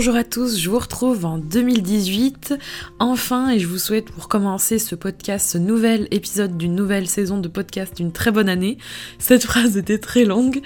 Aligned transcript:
Bonjour 0.00 0.16
à 0.16 0.24
tous, 0.24 0.58
je 0.58 0.70
vous 0.70 0.78
retrouve 0.78 1.26
en 1.26 1.36
2018, 1.36 2.54
enfin, 3.00 3.50
et 3.50 3.58
je 3.58 3.66
vous 3.66 3.76
souhaite 3.76 4.10
pour 4.10 4.28
commencer 4.28 4.78
ce 4.78 4.94
podcast, 4.94 5.50
ce 5.50 5.58
nouvel 5.58 6.08
épisode 6.10 6.56
d'une 6.56 6.74
nouvelle 6.74 7.06
saison 7.06 7.36
de 7.36 7.48
podcast, 7.48 8.00
une 8.00 8.10
très 8.10 8.30
bonne 8.30 8.48
année. 8.48 8.78
Cette 9.18 9.42
phrase 9.44 9.76
était 9.76 9.98
très 9.98 10.24
longue. 10.24 10.62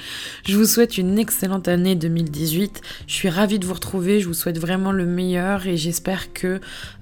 Je 0.47 0.57
vous 0.57 0.67
souhaite 0.67 0.99
une 0.99 1.19
excellente 1.19 1.67
année 1.67 1.97
2018. 1.97 2.81
Je 3.09 3.13
suis 3.13 3.29
ravie 3.29 3.59
de 3.59 3.67
vous 3.67 3.75
retrouver, 3.75 4.21
je 4.21 4.29
vous 4.29 4.35
souhaite 4.35 4.61
vraiment 4.61 4.93
le 4.93 5.05
meilleur 5.05 5.67
et 5.67 5.77
j'espère 5.77 6.33
que, 6.33 6.61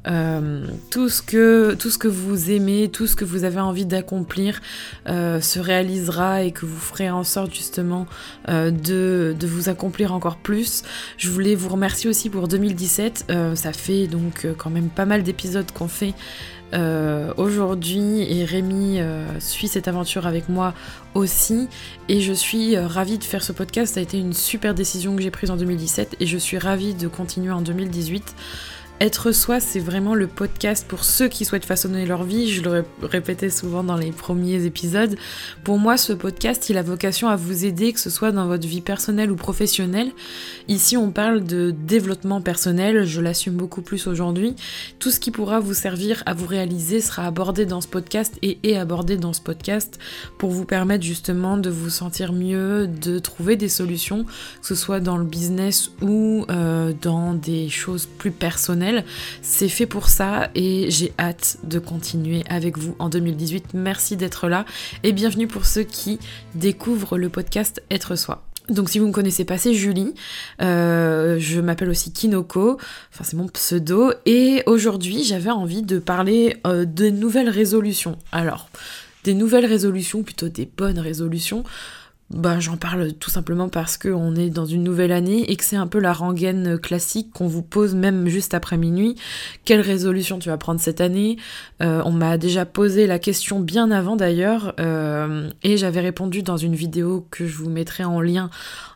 euh, 0.08 0.64
tout, 0.90 1.10
ce 1.10 1.20
que 1.20 1.74
tout 1.74 1.90
ce 1.90 1.98
que 1.98 2.08
vous 2.08 2.50
aimez, 2.50 2.88
tout 2.88 3.06
ce 3.06 3.14
que 3.14 3.26
vous 3.26 3.44
avez 3.44 3.60
envie 3.60 3.84
d'accomplir 3.84 4.62
euh, 5.06 5.42
se 5.42 5.58
réalisera 5.60 6.44
et 6.44 6.52
que 6.52 6.64
vous 6.64 6.80
ferez 6.80 7.10
en 7.10 7.24
sorte 7.24 7.54
justement 7.54 8.06
euh, 8.48 8.70
de, 8.70 9.36
de 9.38 9.46
vous 9.46 9.68
accomplir 9.68 10.14
encore 10.14 10.38
plus. 10.38 10.82
Je 11.18 11.28
voulais 11.28 11.54
vous 11.54 11.68
remercier 11.68 12.08
aussi 12.08 12.21
pour 12.30 12.48
2017. 12.48 13.26
Euh, 13.30 13.56
ça 13.56 13.72
fait 13.72 14.06
donc 14.06 14.44
euh, 14.44 14.54
quand 14.56 14.70
même 14.70 14.88
pas 14.88 15.04
mal 15.04 15.22
d'épisodes 15.22 15.70
qu'on 15.72 15.88
fait 15.88 16.14
euh, 16.74 17.32
aujourd'hui 17.36 18.22
et 18.22 18.44
Rémi 18.44 18.98
suit 19.40 19.68
cette 19.68 19.88
aventure 19.88 20.26
avec 20.26 20.48
moi 20.48 20.72
aussi 21.14 21.68
et 22.08 22.20
je 22.20 22.32
suis 22.32 22.78
ravie 22.78 23.18
de 23.18 23.24
faire 23.24 23.42
ce 23.42 23.52
podcast. 23.52 23.94
Ça 23.94 24.00
a 24.00 24.02
été 24.02 24.18
une 24.18 24.32
super 24.32 24.74
décision 24.74 25.14
que 25.14 25.22
j'ai 25.22 25.30
prise 25.30 25.50
en 25.50 25.56
2017 25.56 26.16
et 26.20 26.26
je 26.26 26.38
suis 26.38 26.58
ravie 26.58 26.94
de 26.94 27.08
continuer 27.08 27.52
en 27.52 27.60
2018. 27.60 28.34
Être 29.02 29.32
soi, 29.32 29.58
c'est 29.58 29.80
vraiment 29.80 30.14
le 30.14 30.28
podcast 30.28 30.86
pour 30.86 31.02
ceux 31.02 31.26
qui 31.26 31.44
souhaitent 31.44 31.64
façonner 31.64 32.06
leur 32.06 32.22
vie. 32.22 32.48
Je 32.48 32.62
le 32.62 32.84
répétais 33.02 33.50
souvent 33.50 33.82
dans 33.82 33.96
les 33.96 34.12
premiers 34.12 34.64
épisodes. 34.64 35.16
Pour 35.64 35.80
moi, 35.80 35.96
ce 35.96 36.12
podcast, 36.12 36.70
il 36.70 36.78
a 36.78 36.82
vocation 36.82 37.26
à 37.26 37.34
vous 37.34 37.64
aider, 37.64 37.92
que 37.92 37.98
ce 37.98 38.10
soit 38.10 38.30
dans 38.30 38.46
votre 38.46 38.68
vie 38.68 38.80
personnelle 38.80 39.32
ou 39.32 39.34
professionnelle. 39.34 40.12
Ici, 40.68 40.96
on 40.96 41.10
parle 41.10 41.42
de 41.42 41.72
développement 41.72 42.40
personnel. 42.40 43.04
Je 43.04 43.20
l'assume 43.20 43.54
beaucoup 43.54 43.82
plus 43.82 44.06
aujourd'hui. 44.06 44.54
Tout 45.00 45.10
ce 45.10 45.18
qui 45.18 45.32
pourra 45.32 45.58
vous 45.58 45.74
servir 45.74 46.22
à 46.24 46.32
vous 46.32 46.46
réaliser 46.46 47.00
sera 47.00 47.26
abordé 47.26 47.66
dans 47.66 47.80
ce 47.80 47.88
podcast 47.88 48.38
et 48.40 48.60
est 48.62 48.76
abordé 48.76 49.16
dans 49.16 49.32
ce 49.32 49.40
podcast 49.40 49.98
pour 50.38 50.50
vous 50.50 50.64
permettre 50.64 51.02
justement 51.02 51.56
de 51.56 51.70
vous 51.70 51.90
sentir 51.90 52.32
mieux, 52.32 52.86
de 52.86 53.18
trouver 53.18 53.56
des 53.56 53.68
solutions, 53.68 54.26
que 54.60 54.66
ce 54.68 54.76
soit 54.76 55.00
dans 55.00 55.16
le 55.16 55.24
business 55.24 55.90
ou 56.02 56.46
euh, 56.50 56.92
dans 57.02 57.34
des 57.34 57.68
choses 57.68 58.06
plus 58.06 58.30
personnelles 58.30 58.91
c'est 59.42 59.68
fait 59.68 59.86
pour 59.86 60.08
ça 60.08 60.50
et 60.54 60.90
j'ai 60.90 61.12
hâte 61.18 61.58
de 61.64 61.78
continuer 61.78 62.44
avec 62.48 62.78
vous 62.78 62.94
en 62.98 63.08
2018. 63.08 63.74
Merci 63.74 64.16
d'être 64.16 64.48
là 64.48 64.64
et 65.02 65.12
bienvenue 65.12 65.46
pour 65.46 65.64
ceux 65.64 65.84
qui 65.84 66.18
découvrent 66.54 67.18
le 67.18 67.28
podcast 67.28 67.82
Être 67.90 68.16
Soi. 68.16 68.42
Donc 68.68 68.88
si 68.88 68.98
vous 68.98 69.06
ne 69.06 69.10
me 69.10 69.14
connaissez 69.14 69.44
pas, 69.44 69.58
c'est 69.58 69.74
Julie. 69.74 70.14
Euh, 70.60 71.36
je 71.38 71.60
m'appelle 71.60 71.90
aussi 71.90 72.12
Kinoko, 72.12 72.78
enfin 73.12 73.24
c'est 73.24 73.36
mon 73.36 73.48
pseudo. 73.48 74.12
Et 74.24 74.62
aujourd'hui, 74.66 75.24
j'avais 75.24 75.50
envie 75.50 75.82
de 75.82 75.98
parler 75.98 76.56
euh, 76.66 76.84
de 76.84 77.10
nouvelles 77.10 77.50
résolutions. 77.50 78.18
Alors, 78.30 78.68
des 79.24 79.34
nouvelles 79.34 79.66
résolutions, 79.66 80.22
plutôt 80.22 80.48
des 80.48 80.66
bonnes 80.66 80.98
résolutions 80.98 81.64
bah, 82.32 82.60
j'en 82.60 82.76
parle 82.76 83.12
tout 83.12 83.30
simplement 83.30 83.68
parce 83.68 83.98
qu'on 83.98 84.34
est 84.36 84.48
dans 84.48 84.64
une 84.64 84.82
nouvelle 84.82 85.12
année 85.12 85.50
et 85.50 85.56
que 85.56 85.64
c'est 85.64 85.76
un 85.76 85.86
peu 85.86 85.98
la 85.98 86.12
rengaine 86.12 86.78
classique 86.78 87.30
qu'on 87.32 87.46
vous 87.46 87.62
pose 87.62 87.94
même 87.94 88.26
juste 88.28 88.54
après 88.54 88.76
minuit. 88.76 89.16
Quelle 89.64 89.80
résolution 89.80 90.38
tu 90.38 90.48
vas 90.48 90.56
prendre 90.56 90.80
cette 90.80 91.00
année? 91.00 91.36
Euh, 91.82 92.02
On 92.04 92.12
m'a 92.12 92.38
déjà 92.38 92.64
posé 92.64 93.06
la 93.06 93.18
question 93.18 93.60
bien 93.60 93.90
avant 93.90 94.16
d'ailleurs 94.16 94.74
euh, 94.80 95.50
et 95.62 95.76
j'avais 95.76 96.00
répondu 96.00 96.42
dans 96.42 96.56
une 96.56 96.74
vidéo 96.74 97.26
que 97.30 97.46
je 97.46 97.56
vous 97.56 97.70
mettrai 97.70 98.04
en 98.04 98.20
lien 98.20 98.50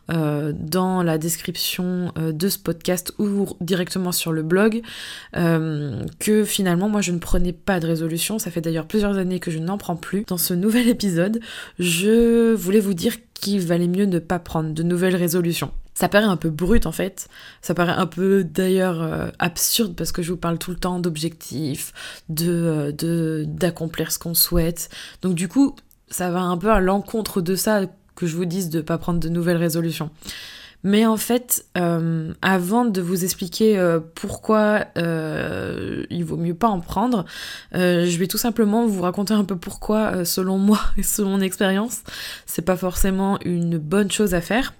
euh, 0.09 0.53
dans 0.55 1.03
la 1.03 1.17
description 1.17 2.13
euh, 2.17 2.31
de 2.31 2.47
ce 2.47 2.57
podcast 2.57 3.13
ou 3.19 3.45
directement 3.59 4.13
sur 4.13 4.31
le 4.31 4.41
blog 4.41 4.81
euh, 5.35 6.01
que 6.19 6.45
finalement 6.45 6.87
moi 6.87 7.01
je 7.01 7.11
ne 7.11 7.19
prenais 7.19 7.51
pas 7.51 7.81
de 7.81 7.87
résolution. 7.87 8.39
Ça 8.39 8.49
fait 8.49 8.61
d'ailleurs 8.61 8.87
plusieurs 8.87 9.17
années 9.17 9.39
que 9.39 9.51
je 9.51 9.59
n'en 9.59 9.77
prends 9.77 9.97
plus. 9.97 10.23
Dans 10.25 10.37
ce 10.37 10.53
nouvel 10.53 10.87
épisode, 10.87 11.41
je 11.77 12.53
voulais 12.53 12.79
vous 12.79 12.93
dire 12.93 13.15
qu'il 13.33 13.59
valait 13.59 13.89
mieux 13.89 14.05
ne 14.05 14.19
pas 14.19 14.39
prendre 14.39 14.73
de 14.73 14.83
nouvelles 14.83 15.15
résolutions. 15.15 15.71
Ça 15.93 16.07
paraît 16.07 16.25
un 16.25 16.37
peu 16.37 16.51
brut 16.51 16.85
en 16.85 16.91
fait, 16.91 17.27
ça 17.61 17.73
paraît 17.73 17.91
un 17.91 18.05
peu 18.05 18.43
d'ailleurs 18.43 19.31
absurde 19.39 19.95
parce 19.95 20.11
que 20.11 20.21
je 20.21 20.31
vous 20.31 20.37
parle 20.37 20.59
tout 20.59 20.69
le 20.69 20.77
temps 20.77 20.99
d'objectifs, 20.99 21.91
de 22.29 22.93
d'accomplir 23.45 24.11
ce 24.11 24.19
qu'on 24.19 24.35
souhaite. 24.35 24.89
Donc 25.23 25.33
du 25.33 25.47
coup, 25.47 25.75
ça 26.09 26.29
va 26.29 26.41
un 26.41 26.57
peu 26.57 26.71
à 26.71 26.79
l'encontre 26.79 27.41
de 27.41 27.55
ça 27.55 27.81
que 28.17 28.27
je 28.27 28.35
vous 28.35 28.45
dise 28.45 28.69
de 28.69 28.79
ne 28.79 28.81
pas 28.83 28.97
prendre 28.97 29.19
de 29.21 29.29
nouvelles 29.29 29.57
résolutions. 29.57 30.09
Mais 30.83 31.05
en 31.05 31.17
fait, 31.17 31.65
euh, 31.77 32.33
avant 32.41 32.85
de 32.85 33.01
vous 33.01 33.23
expliquer 33.23 33.77
euh, 33.77 33.99
pourquoi 34.15 34.85
euh, 34.97 36.05
il 36.09 36.23
vaut 36.23 36.37
mieux 36.37 36.53
pas 36.53 36.67
en 36.67 36.79
prendre, 36.79 37.25
je 37.73 38.17
vais 38.17 38.27
tout 38.27 38.37
simplement 38.37 38.85
vous 38.85 39.01
raconter 39.01 39.33
un 39.33 39.43
peu 39.43 39.55
pourquoi, 39.55 40.25
selon 40.25 40.57
moi 40.57 40.79
et 40.97 41.03
selon 41.03 41.31
mon 41.31 41.41
expérience, 41.41 42.03
c'est 42.45 42.61
pas 42.61 42.77
forcément 42.77 43.39
une 43.45 43.77
bonne 43.77 44.11
chose 44.11 44.33
à 44.33 44.41
faire. 44.41 44.73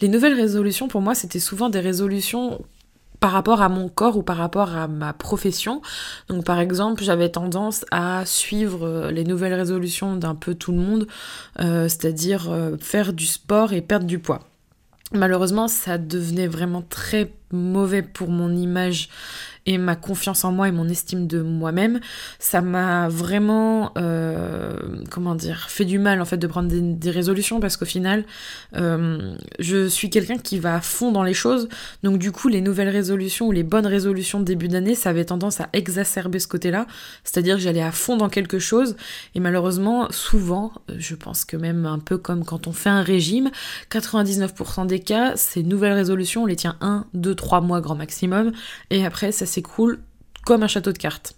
Les 0.00 0.08
nouvelles 0.08 0.34
résolutions, 0.34 0.88
pour 0.88 1.00
moi, 1.00 1.14
c'était 1.14 1.40
souvent 1.40 1.68
des 1.70 1.80
résolutions 1.80 2.60
par 3.20 3.32
rapport 3.32 3.62
à 3.62 3.68
mon 3.68 3.88
corps 3.88 4.16
ou 4.16 4.22
par 4.22 4.36
rapport 4.36 4.76
à 4.76 4.88
ma 4.88 5.12
profession. 5.12 5.82
Donc 6.28 6.44
par 6.44 6.60
exemple, 6.60 7.02
j'avais 7.02 7.28
tendance 7.28 7.84
à 7.90 8.24
suivre 8.24 8.86
euh, 8.86 9.10
les 9.10 9.24
nouvelles 9.24 9.54
résolutions 9.54 10.16
d'un 10.16 10.34
peu 10.34 10.54
tout 10.54 10.72
le 10.72 10.78
monde, 10.78 11.06
euh, 11.60 11.88
c'est-à-dire 11.88 12.50
euh, 12.50 12.76
faire 12.78 13.12
du 13.12 13.26
sport 13.26 13.72
et 13.72 13.82
perdre 13.82 14.06
du 14.06 14.18
poids. 14.18 14.40
Malheureusement, 15.12 15.68
ça 15.68 15.96
devenait 15.96 16.48
vraiment 16.48 16.82
très 16.82 17.32
mauvais 17.50 18.02
pour 18.02 18.28
mon 18.28 18.54
image 18.54 19.08
et 19.68 19.76
ma 19.76 19.96
confiance 19.96 20.46
en 20.46 20.52
moi 20.52 20.66
et 20.68 20.72
mon 20.72 20.88
estime 20.88 21.26
de 21.26 21.42
moi-même, 21.42 22.00
ça 22.38 22.62
m'a 22.62 23.06
vraiment, 23.10 23.92
euh, 23.98 24.72
comment 25.10 25.34
dire, 25.34 25.66
fait 25.68 25.84
du 25.84 25.98
mal 25.98 26.22
en 26.22 26.24
fait 26.24 26.38
de 26.38 26.46
prendre 26.46 26.70
des, 26.70 27.10
résolutions 27.10 27.60
parce 27.60 27.76
qu'au 27.76 27.84
final, 27.84 28.24
euh, 28.76 29.34
je 29.58 29.86
suis 29.86 30.08
quelqu'un 30.08 30.38
qui 30.38 30.58
va 30.58 30.76
à 30.76 30.80
fond 30.80 31.12
dans 31.12 31.22
les 31.22 31.34
choses. 31.34 31.68
Donc 32.02 32.16
du 32.16 32.32
coup, 32.32 32.48
les 32.48 32.62
nouvelles 32.62 32.88
résolutions 32.88 33.46
ou 33.46 33.52
les 33.52 33.62
bonnes 33.62 33.86
résolutions 33.86 34.40
de 34.40 34.44
début 34.44 34.68
d'année, 34.68 34.94
ça 34.94 35.10
avait 35.10 35.26
tendance 35.26 35.60
à 35.60 35.68
exacerber 35.74 36.38
ce 36.38 36.48
côté-là. 36.48 36.86
C'est-à-dire 37.22 37.56
que 37.56 37.60
j'allais 37.60 37.82
à 37.82 37.92
fond 37.92 38.16
dans 38.16 38.30
quelque 38.30 38.58
chose 38.58 38.96
et 39.34 39.40
malheureusement, 39.40 40.10
souvent, 40.10 40.72
je 40.96 41.14
pense 41.14 41.44
que 41.44 41.58
même 41.58 41.84
un 41.84 41.98
peu 41.98 42.16
comme 42.16 42.42
quand 42.42 42.68
on 42.68 42.72
fait 42.72 42.88
un 42.88 43.02
régime, 43.02 43.50
99% 43.90 44.86
des 44.86 45.00
cas, 45.00 45.36
ces 45.36 45.62
nouvelles 45.62 45.92
résolutions, 45.92 46.44
on 46.44 46.46
les 46.46 46.56
tient 46.56 46.76
1, 46.80 47.04
2, 47.12 47.34
3 47.34 47.60
mois 47.60 47.82
grand 47.82 47.96
maximum 47.96 48.52
et 48.88 49.04
après 49.04 49.30
ça 49.30 49.44
s'écroule 49.58 49.98
comme 50.44 50.62
un 50.62 50.68
château 50.68 50.92
de 50.92 50.98
cartes. 50.98 51.34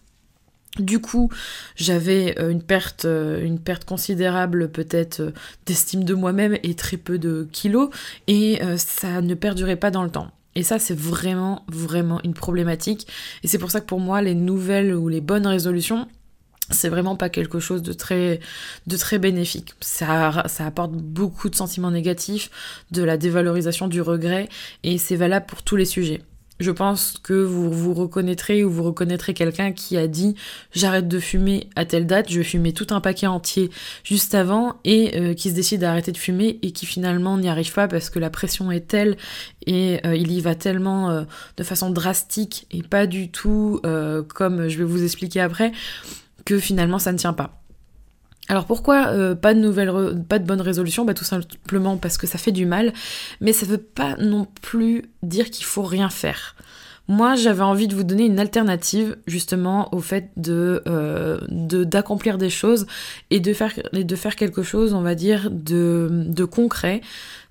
Du 0.78 1.00
coup, 1.00 1.30
j'avais 1.74 2.38
euh, 2.38 2.50
une 2.50 2.62
perte, 2.62 3.04
euh, 3.04 3.42
une 3.42 3.58
perte 3.58 3.84
considérable 3.84 4.70
peut-être 4.70 5.20
euh, 5.20 5.32
d'estime 5.66 6.04
de 6.04 6.14
moi-même 6.14 6.58
et 6.62 6.74
très 6.74 6.96
peu 6.96 7.18
de 7.18 7.48
kilos, 7.50 7.88
et 8.28 8.60
ça 8.76 9.20
ne 9.20 9.34
perdurait 9.34 9.76
pas 9.76 9.90
dans 9.90 10.04
le 10.04 10.10
temps. 10.10 10.30
Et 10.54 10.62
ça, 10.62 10.78
c'est 10.78 10.96
vraiment, 10.96 11.64
vraiment 11.68 12.20
une 12.22 12.34
problématique. 12.34 13.06
Et 13.42 13.48
c'est 13.48 13.58
pour 13.58 13.70
ça 13.70 13.80
que 13.80 13.86
pour 13.86 14.00
moi, 14.00 14.20
les 14.20 14.34
nouvelles 14.34 14.94
ou 14.94 15.08
les 15.08 15.20
bonnes 15.20 15.46
résolutions, 15.46 16.06
c'est 16.70 16.88
vraiment 16.88 17.16
pas 17.16 17.30
quelque 17.30 17.58
chose 17.58 17.82
de 17.82 17.92
très, 17.92 18.40
de 18.86 18.96
très 18.96 19.18
bénéfique. 19.18 19.74
Ça, 19.80 20.44
ça 20.46 20.66
apporte 20.66 20.92
beaucoup 20.92 21.48
de 21.48 21.56
sentiments 21.56 21.90
négatifs, 21.90 22.50
de 22.90 23.02
la 23.02 23.16
dévalorisation, 23.16 23.88
du 23.88 24.02
regret, 24.02 24.48
et 24.82 24.98
c'est 24.98 25.16
valable 25.16 25.46
pour 25.46 25.62
tous 25.62 25.76
les 25.76 25.84
sujets 25.86 26.20
je 26.60 26.70
pense 26.70 27.14
que 27.22 27.32
vous 27.32 27.70
vous 27.70 27.94
reconnaîtrez 27.94 28.62
ou 28.62 28.70
vous 28.70 28.82
reconnaîtrez 28.82 29.34
quelqu'un 29.34 29.72
qui 29.72 29.96
a 29.96 30.06
dit 30.06 30.34
j'arrête 30.72 31.08
de 31.08 31.18
fumer 31.18 31.68
à 31.74 31.84
telle 31.84 32.06
date, 32.06 32.30
je 32.30 32.42
fumer 32.42 32.72
tout 32.72 32.86
un 32.90 33.00
paquet 33.00 33.26
entier 33.26 33.70
juste 34.04 34.34
avant 34.34 34.76
et 34.84 35.18
euh, 35.18 35.34
qui 35.34 35.50
se 35.50 35.54
décide 35.54 35.82
à 35.84 35.90
arrêter 35.90 36.12
de 36.12 36.18
fumer 36.18 36.58
et 36.62 36.72
qui 36.72 36.86
finalement 36.86 37.38
n'y 37.38 37.48
arrive 37.48 37.72
pas 37.72 37.88
parce 37.88 38.10
que 38.10 38.18
la 38.18 38.30
pression 38.30 38.70
est 38.70 38.86
telle 38.86 39.16
et 39.66 40.00
euh, 40.06 40.14
il 40.14 40.30
y 40.30 40.40
va 40.40 40.54
tellement 40.54 41.10
euh, 41.10 41.22
de 41.56 41.64
façon 41.64 41.90
drastique 41.90 42.66
et 42.70 42.82
pas 42.82 43.06
du 43.06 43.30
tout 43.30 43.80
comme 44.34 44.68
je 44.68 44.78
vais 44.78 44.84
vous 44.84 45.02
expliquer 45.02 45.40
après 45.40 45.72
que 46.44 46.58
finalement 46.58 46.98
ça 46.98 47.12
ne 47.12 47.18
tient 47.18 47.32
pas. 47.32 47.60
Alors 48.50 48.64
pourquoi 48.64 49.06
euh, 49.06 49.36
pas 49.36 49.54
de 49.54 49.60
nouvelles, 49.60 49.92
pas 50.28 50.40
de 50.40 50.44
bonne 50.44 50.60
résolution 50.60 51.04
Bah 51.04 51.14
tout 51.14 51.24
simplement 51.24 51.96
parce 51.96 52.18
que 52.18 52.26
ça 52.26 52.36
fait 52.36 52.50
du 52.50 52.66
mal, 52.66 52.92
mais 53.40 53.52
ça 53.52 53.64
veut 53.64 53.78
pas 53.78 54.16
non 54.16 54.44
plus 54.60 55.04
dire 55.22 55.50
qu'il 55.50 55.64
faut 55.64 55.84
rien 55.84 56.10
faire. 56.10 56.56
Moi, 57.06 57.36
j'avais 57.36 57.62
envie 57.62 57.86
de 57.86 57.94
vous 57.94 58.02
donner 58.02 58.26
une 58.26 58.40
alternative 58.40 59.16
justement 59.28 59.94
au 59.94 60.00
fait 60.00 60.30
de 60.36 60.82
euh, 60.88 61.38
d'accomplir 61.48 62.38
des 62.38 62.50
choses 62.50 62.86
et 63.30 63.38
de 63.38 63.52
faire 63.52 64.36
quelque 64.36 64.64
chose, 64.64 64.94
on 64.94 65.02
va 65.02 65.14
dire, 65.14 65.48
de, 65.52 66.44
concret. 66.44 67.02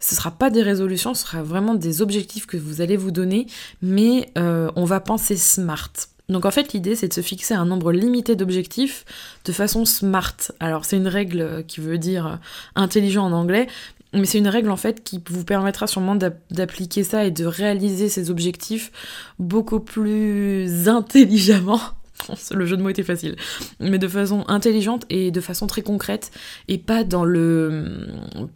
Ce 0.01 0.15
sera 0.15 0.31
pas 0.31 0.49
des 0.49 0.63
résolutions, 0.63 1.13
ce 1.13 1.23
sera 1.23 1.43
vraiment 1.43 1.75
des 1.75 2.01
objectifs 2.01 2.45
que 2.45 2.57
vous 2.57 2.81
allez 2.81 2.97
vous 2.97 3.11
donner, 3.11 3.47
mais 3.81 4.29
euh, 4.37 4.69
on 4.75 4.83
va 4.83 4.99
penser 4.99 5.37
smart. 5.37 5.91
Donc 6.29 6.45
en 6.45 6.51
fait 6.51 6.73
l'idée 6.73 6.95
c'est 6.95 7.07
de 7.07 7.13
se 7.13 7.21
fixer 7.21 7.55
un 7.55 7.65
nombre 7.65 7.91
limité 7.91 8.35
d'objectifs 8.35 9.05
de 9.45 9.51
façon 9.51 9.85
smart. 9.85 10.35
Alors 10.59 10.85
c'est 10.85 10.97
une 10.97 11.07
règle 11.07 11.63
qui 11.67 11.81
veut 11.81 11.97
dire 11.97 12.39
intelligent 12.75 13.25
en 13.25 13.31
anglais, 13.31 13.67
Mais 14.13 14.25
c'est 14.25 14.39
une 14.39 14.47
règle 14.47 14.71
en 14.71 14.77
fait 14.77 15.03
qui 15.03 15.21
vous 15.29 15.43
permettra 15.43 15.87
sûrement 15.87 16.15
d'appliquer 16.15 17.03
ça 17.03 17.25
et 17.25 17.31
de 17.31 17.45
réaliser 17.45 18.09
ces 18.09 18.31
objectifs 18.31 18.91
beaucoup 19.37 19.79
plus 19.79 20.87
intelligemment. 20.87 21.81
Le 22.51 22.65
jeu 22.65 22.75
de 22.75 22.81
mots 22.81 22.89
était 22.89 23.03
facile, 23.03 23.37
mais 23.79 23.97
de 23.97 24.07
façon 24.07 24.43
intelligente 24.47 25.05
et 25.09 25.31
de 25.31 25.39
façon 25.41 25.67
très 25.67 25.81
concrète 25.81 26.31
et 26.67 26.77
pas 26.77 27.03
dans 27.03 27.23
le, 27.23 28.07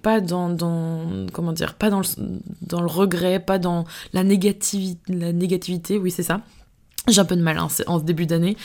pas 0.01 0.19
dans, 0.19 0.49
dans 0.49 1.27
comment 1.31 1.53
dire, 1.53 1.75
pas 1.75 1.89
dans 1.89 1.99
le, 1.99 2.05
dans 2.61 2.81
le 2.81 2.87
regret, 2.87 3.39
pas 3.39 3.59
dans 3.59 3.85
la 4.11 4.23
négativité, 4.23 5.13
la 5.13 5.31
négativité, 5.31 5.97
oui 5.97 6.11
c'est 6.11 6.23
ça, 6.23 6.41
j'ai 7.09 7.19
un 7.19 7.25
peu 7.25 7.35
de 7.35 7.41
mal 7.41 7.57
hein, 7.57 7.67
en 7.87 7.99
ce 7.99 8.03
début 8.03 8.25
d'année. 8.25 8.55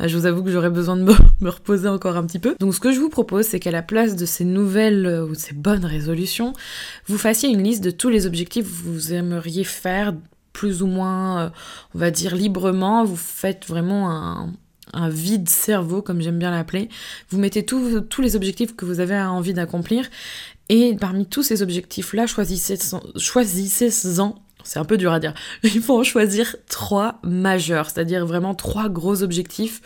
Euh, 0.00 0.08
je 0.08 0.16
vous 0.16 0.26
avoue 0.26 0.42
que 0.42 0.50
j'aurais 0.50 0.70
besoin 0.70 0.96
de 0.96 1.02
me, 1.40 1.48
reposer 1.50 1.88
encore 1.88 2.16
un 2.16 2.26
petit 2.26 2.38
peu. 2.38 2.54
Donc 2.60 2.74
ce 2.74 2.80
que 2.80 2.92
je 2.92 3.00
vous 3.00 3.08
propose, 3.08 3.46
c'est 3.46 3.60
qu'à 3.60 3.70
la 3.70 3.82
place 3.82 4.16
de 4.16 4.26
ces 4.26 4.44
nouvelles 4.44 5.06
euh, 5.06 5.26
ou 5.26 5.34
ces 5.34 5.54
bonnes 5.54 5.84
résolutions, 5.84 6.52
vous 7.06 7.16
fassiez 7.18 7.48
une 7.48 7.62
liste 7.62 7.82
de 7.82 7.90
tous 7.90 8.08
les 8.08 8.26
objectifs 8.26 8.66
que 8.66 8.88
vous 8.88 9.12
aimeriez 9.14 9.64
faire 9.64 10.14
plus 10.52 10.82
ou 10.82 10.86
moins, 10.86 11.40
euh, 11.40 11.48
on 11.94 11.98
va 11.98 12.10
dire, 12.10 12.34
librement. 12.34 13.04
Vous 13.04 13.16
faites 13.16 13.66
vraiment 13.66 14.10
un, 14.10 15.08
vide 15.08 15.48
cerveau, 15.48 16.00
comme 16.00 16.22
j'aime 16.22 16.38
bien 16.38 16.50
l'appeler. 16.50 16.88
Vous 17.28 17.38
mettez 17.38 17.66
tous 17.66 18.22
les 18.22 18.36
objectifs 18.36 18.74
que 18.74 18.86
vous 18.86 19.00
avez 19.00 19.18
envie 19.18 19.52
d'accomplir. 19.52 20.08
Et 20.68 20.96
parmi 20.98 21.26
tous 21.26 21.42
ces 21.42 21.62
objectifs-là, 21.62 22.26
choisissez-en 22.26 23.00
choisissez 23.16 23.90
c'est 24.66 24.78
un 24.78 24.84
peu 24.84 24.96
dur 24.96 25.12
à 25.12 25.20
dire. 25.20 25.32
Il 25.62 25.80
faut 25.80 25.98
en 25.98 26.02
choisir 26.02 26.56
trois 26.68 27.20
majeurs, 27.22 27.90
c'est-à-dire 27.90 28.26
vraiment 28.26 28.54
trois 28.54 28.88
gros 28.88 29.22
objectifs 29.22 29.80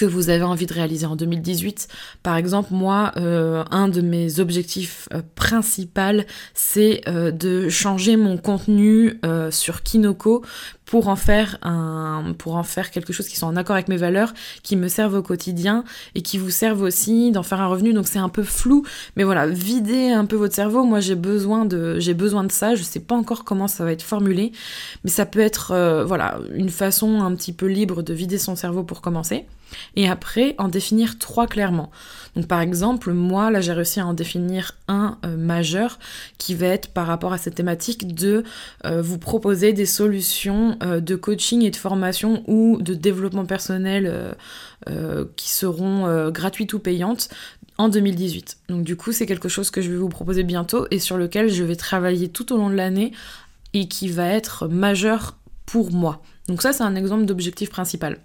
que 0.00 0.06
vous 0.06 0.30
avez 0.30 0.44
envie 0.44 0.64
de 0.64 0.72
réaliser 0.72 1.04
en 1.04 1.14
2018. 1.14 1.88
Par 2.22 2.36
exemple, 2.36 2.70
moi, 2.72 3.12
euh, 3.18 3.64
un 3.70 3.86
de 3.86 4.00
mes 4.00 4.40
objectifs 4.40 5.10
euh, 5.12 5.20
principaux, 5.34 6.24
c'est 6.54 7.02
euh, 7.06 7.30
de 7.30 7.68
changer 7.68 8.16
mon 8.16 8.38
contenu 8.38 9.20
sur 9.50 9.82
Kinoko 9.82 10.42
pour 10.86 11.08
en 11.08 11.16
faire 11.16 11.58
un, 11.62 12.34
pour 12.38 12.56
en 12.56 12.62
faire 12.62 12.90
quelque 12.90 13.12
chose 13.12 13.28
qui 13.28 13.36
soit 13.36 13.48
en 13.48 13.56
accord 13.56 13.74
avec 13.74 13.88
mes 13.88 13.96
valeurs, 13.96 14.32
qui 14.62 14.76
me 14.76 14.88
servent 14.88 15.16
au 15.16 15.22
quotidien 15.22 15.84
et 16.14 16.22
qui 16.22 16.38
vous 16.38 16.50
servent 16.50 16.82
aussi 16.82 17.30
d'en 17.32 17.42
faire 17.42 17.60
un 17.60 17.66
revenu. 17.66 17.92
Donc 17.92 18.06
c'est 18.08 18.18
un 18.18 18.28
peu 18.28 18.42
flou, 18.42 18.84
mais 19.16 19.24
voilà, 19.24 19.46
videz 19.46 20.10
un 20.10 20.24
peu 20.24 20.36
votre 20.36 20.54
cerveau. 20.54 20.84
Moi 20.84 21.00
j'ai 21.00 21.14
besoin 21.14 21.66
de, 21.66 21.98
j'ai 21.98 22.14
besoin 22.14 22.44
de 22.44 22.52
ça. 22.52 22.74
Je 22.74 22.82
sais 22.82 23.00
pas 23.00 23.14
encore 23.14 23.44
comment 23.44 23.68
ça 23.68 23.84
va 23.84 23.92
être 23.92 24.02
formulé, 24.02 24.52
mais 25.04 25.10
ça 25.10 25.26
peut 25.26 25.40
être, 25.40 26.04
voilà, 26.06 26.38
une 26.54 26.70
façon 26.70 27.20
un 27.20 27.34
petit 27.34 27.52
peu 27.52 27.66
libre 27.66 28.02
de 28.02 28.14
vider 28.14 28.38
son 28.38 28.56
cerveau 28.56 28.82
pour 28.82 29.00
commencer. 29.02 29.46
Et 29.96 30.08
après, 30.08 30.54
en 30.58 30.68
définir 30.68 31.18
trois 31.18 31.46
clairement. 31.46 31.90
Donc 32.36 32.46
par 32.46 32.60
exemple, 32.60 33.12
moi, 33.12 33.50
là, 33.50 33.60
j'ai 33.60 33.72
réussi 33.72 34.00
à 34.00 34.06
en 34.06 34.14
définir 34.14 34.76
un 34.88 35.18
euh, 35.24 35.36
majeur 35.36 35.98
qui 36.38 36.54
va 36.54 36.66
être 36.66 36.88
par 36.88 37.06
rapport 37.06 37.32
à 37.32 37.38
cette 37.38 37.54
thématique 37.54 38.14
de 38.14 38.44
euh, 38.84 39.02
vous 39.02 39.18
proposer 39.18 39.72
des 39.72 39.86
solutions 39.86 40.76
euh, 40.82 41.00
de 41.00 41.16
coaching 41.16 41.62
et 41.62 41.70
de 41.70 41.76
formation 41.76 42.44
ou 42.46 42.78
de 42.80 42.94
développement 42.94 43.46
personnel 43.46 44.34
qui 45.36 45.50
seront 45.50 46.30
gratuites 46.30 46.72
ou 46.72 46.78
payantes 46.78 47.28
en 47.76 47.88
2018. 47.88 48.58
Donc 48.68 48.82
du 48.82 48.96
coup, 48.96 49.12
c'est 49.12 49.26
quelque 49.26 49.48
chose 49.48 49.70
que 49.70 49.82
je 49.82 49.90
vais 49.90 49.96
vous 49.96 50.08
proposer 50.08 50.42
bientôt 50.42 50.86
et 50.90 50.98
sur 50.98 51.18
lequel 51.18 51.50
je 51.50 51.64
vais 51.64 51.76
travailler 51.76 52.28
tout 52.28 52.52
au 52.52 52.56
long 52.56 52.70
de 52.70 52.74
l'année 52.74 53.12
et 53.74 53.88
qui 53.88 54.08
va 54.08 54.26
être 54.26 54.68
majeur 54.68 55.36
pour 55.66 55.92
moi. 55.92 56.22
Donc 56.48 56.62
ça, 56.62 56.72
c'est 56.72 56.82
un 56.82 56.96
exemple 56.96 57.26
d'objectif 57.26 57.70
principal. 57.70 58.18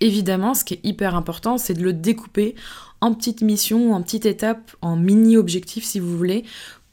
Évidemment, 0.00 0.54
ce 0.54 0.64
qui 0.64 0.74
est 0.74 0.80
hyper 0.84 1.14
important, 1.14 1.58
c'est 1.58 1.74
de 1.74 1.82
le 1.82 1.92
découper 1.92 2.54
en 3.00 3.14
petites 3.14 3.42
missions, 3.42 3.94
en 3.94 4.02
petites 4.02 4.26
étapes, 4.26 4.72
en 4.82 4.96
mini-objectifs 4.96 5.84
si 5.84 6.00
vous 6.00 6.16
voulez, 6.16 6.44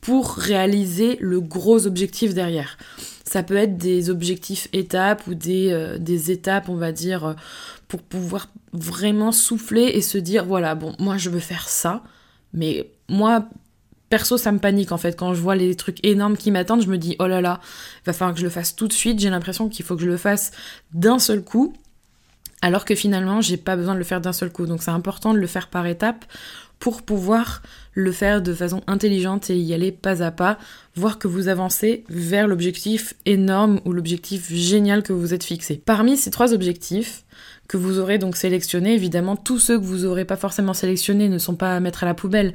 pour 0.01 0.31
réaliser 0.31 1.17
le 1.21 1.39
gros 1.39 1.87
objectif 1.87 2.33
derrière. 2.33 2.77
Ça 3.25 3.41
peut 3.41 3.55
être 3.55 3.77
des 3.77 4.09
objectifs 4.09 4.67
étapes 4.73 5.25
ou 5.27 5.33
des, 5.33 5.71
euh, 5.71 5.97
des 5.97 6.31
étapes, 6.31 6.67
on 6.69 6.75
va 6.75 6.91
dire, 6.91 7.25
euh, 7.25 7.33
pour 7.87 8.01
pouvoir 8.01 8.49
vraiment 8.73 9.31
souffler 9.31 9.83
et 9.83 10.01
se 10.01 10.17
dire, 10.17 10.45
voilà, 10.45 10.75
bon, 10.75 10.93
moi 10.99 11.17
je 11.17 11.29
veux 11.29 11.39
faire 11.39 11.69
ça, 11.69 12.03
mais 12.53 12.91
moi, 13.09 13.47
perso, 14.09 14.37
ça 14.37 14.51
me 14.51 14.59
panique 14.59 14.91
en 14.91 14.97
fait. 14.97 15.17
Quand 15.17 15.33
je 15.33 15.41
vois 15.41 15.55
les 15.55 15.75
trucs 15.75 16.05
énormes 16.05 16.37
qui 16.37 16.51
m'attendent, 16.51 16.83
je 16.83 16.89
me 16.89 16.97
dis, 16.97 17.15
oh 17.19 17.27
là 17.27 17.41
là, 17.41 17.59
il 18.01 18.05
va 18.07 18.13
falloir 18.13 18.33
que 18.33 18.39
je 18.39 18.45
le 18.45 18.51
fasse 18.51 18.75
tout 18.75 18.87
de 18.87 18.93
suite. 18.93 19.19
J'ai 19.19 19.29
l'impression 19.29 19.69
qu'il 19.69 19.85
faut 19.85 19.95
que 19.95 20.01
je 20.01 20.09
le 20.09 20.17
fasse 20.17 20.51
d'un 20.93 21.17
seul 21.17 21.43
coup 21.43 21.73
alors 22.63 22.85
que 22.85 22.95
finalement 22.95 23.41
j'ai 23.41 23.57
pas 23.57 23.75
besoin 23.75 23.93
de 23.93 23.99
le 23.99 24.05
faire 24.05 24.21
d'un 24.21 24.33
seul 24.33 24.49
coup. 24.49 24.65
Donc 24.65 24.81
c'est 24.81 24.89
important 24.89 25.33
de 25.33 25.37
le 25.37 25.47
faire 25.47 25.67
par 25.67 25.85
étapes 25.85 26.25
pour 26.79 27.03
pouvoir 27.03 27.61
le 27.93 28.11
faire 28.11 28.41
de 28.41 28.53
façon 28.53 28.81
intelligente 28.87 29.49
et 29.49 29.57
y 29.57 29.73
aller 29.73 29.91
pas 29.91 30.23
à 30.23 30.31
pas, 30.31 30.57
voir 30.95 31.19
que 31.19 31.27
vous 31.27 31.49
avancez 31.49 32.03
vers 32.09 32.47
l'objectif 32.47 33.13
énorme 33.25 33.79
ou 33.85 33.91
l'objectif 33.91 34.51
génial 34.51 35.03
que 35.03 35.13
vous 35.13 35.33
êtes 35.33 35.43
fixé. 35.43 35.81
Parmi 35.85 36.17
ces 36.17 36.31
trois 36.31 36.53
objectifs 36.53 37.25
que 37.67 37.77
vous 37.77 37.99
aurez 37.99 38.17
donc 38.17 38.35
sélectionnés, 38.35 38.93
évidemment 38.93 39.35
tous 39.35 39.59
ceux 39.59 39.77
que 39.77 39.85
vous 39.85 40.05
aurez 40.05 40.25
pas 40.25 40.37
forcément 40.37 40.73
sélectionnés 40.73 41.29
ne 41.29 41.37
sont 41.37 41.55
pas 41.55 41.75
à 41.75 41.79
mettre 41.81 42.03
à 42.03 42.05
la 42.05 42.13
poubelle, 42.13 42.53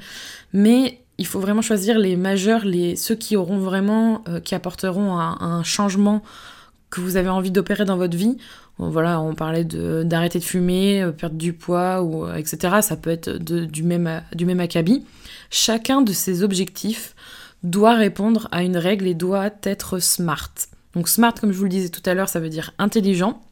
mais 0.52 1.00
il 1.18 1.26
faut 1.26 1.40
vraiment 1.40 1.62
choisir 1.62 1.98
les 1.98 2.16
majeurs, 2.16 2.64
les 2.64 2.96
ceux 2.96 3.14
qui 3.14 3.36
auront 3.36 3.58
vraiment, 3.58 4.24
euh, 4.28 4.40
qui 4.40 4.54
apporteront 4.54 5.18
un 5.18 5.62
changement 5.64 6.22
que 6.90 7.00
vous 7.00 7.16
avez 7.16 7.28
envie 7.28 7.50
d'opérer 7.50 7.84
dans 7.84 7.96
votre 7.96 8.16
vie 8.16 8.38
voilà, 8.78 9.20
on 9.20 9.34
parlait 9.34 9.64
d'arrêter 9.64 10.38
de, 10.38 10.44
fumer, 10.44 11.02
euh, 11.02 11.10
perdre 11.10 11.36
du 11.36 11.52
poids, 11.52 12.00
euh, 12.00 12.34
etc. 12.36 12.76
Ça 12.80 12.96
peut 12.96 13.10
être 13.10 13.30
du, 13.30 13.82
même, 13.82 14.22
du 14.34 14.48
acabit. 14.60 15.04
Chacun 15.50 16.00
de 16.00 16.12
ces 16.12 16.42
objectifs 16.42 17.14
doit 17.64 17.94
répondre 17.94 18.48
à 18.52 18.62
une 18.62 18.76
règle 18.76 19.06
et 19.06 19.14
doit 19.14 19.50
être 19.64 19.98
smart. 19.98 20.52
Donc 20.94 21.08
smart, 21.08 21.34
comme 21.34 21.52
je 21.52 21.58
vous 21.58 21.64
le 21.64 21.70
disais 21.70 21.88
tout 21.88 22.02
à 22.06 22.14
l'heure, 22.14 22.28
ça 22.28 22.38
veut 22.38 22.48
dire 22.48 22.72
intelligent. 22.78 23.42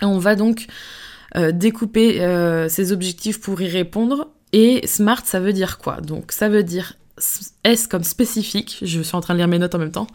On 0.00 0.18
va 0.18 0.36
donc 0.36 0.66
euh, 1.36 1.52
découper 1.52 2.18
ces 2.68 2.92
objectifs 2.92 3.40
pour 3.40 3.60
y 3.60 3.68
répondre. 3.68 4.28
Et 4.54 4.86
smart, 4.86 5.22
ça 5.24 5.38
veut 5.38 5.52
dire 5.52 5.78
quoi? 5.78 6.00
Donc 6.00 6.32
ça 6.32 6.48
veut 6.48 6.62
dire 6.62 6.94
S 7.64 7.86
comme 7.86 8.04
spécifique, 8.04 8.78
je 8.82 9.00
suis 9.00 9.14
en 9.14 9.20
train 9.20 9.34
de 9.34 9.38
lire 9.38 9.48
mes 9.48 9.58
notes 9.58 9.74
en 9.74 9.78
même 9.78 9.92
temps. 9.92 10.06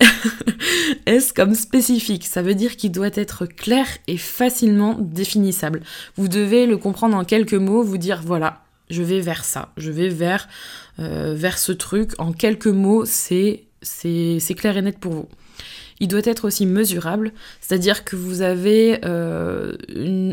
S 1.06 1.32
comme 1.32 1.54
spécifique, 1.54 2.26
ça 2.26 2.42
veut 2.42 2.54
dire 2.54 2.76
qu'il 2.76 2.92
doit 2.92 3.10
être 3.14 3.46
clair 3.46 3.86
et 4.06 4.16
facilement 4.16 4.96
définissable. 4.98 5.82
Vous 6.16 6.28
devez 6.28 6.66
le 6.66 6.76
comprendre 6.76 7.16
en 7.16 7.24
quelques 7.24 7.54
mots, 7.54 7.82
vous 7.82 7.98
dire 7.98 8.22
voilà, 8.24 8.62
je 8.90 9.02
vais 9.02 9.20
vers 9.20 9.44
ça, 9.44 9.72
je 9.76 9.90
vais 9.90 10.08
vers, 10.08 10.48
euh, 10.98 11.34
vers 11.36 11.58
ce 11.58 11.72
truc. 11.72 12.12
En 12.18 12.32
quelques 12.32 12.66
mots, 12.66 13.04
c'est 13.04 13.64
clair 14.56 14.76
et 14.76 14.82
net 14.82 14.98
pour 14.98 15.12
vous 15.12 15.28
il 16.02 16.08
doit 16.08 16.20
être 16.24 16.46
aussi 16.46 16.66
mesurable, 16.66 17.32
c'est-à-dire 17.60 18.02
que 18.02 18.16
vous 18.16 18.42
avez 18.42 18.98
euh, 19.04 19.72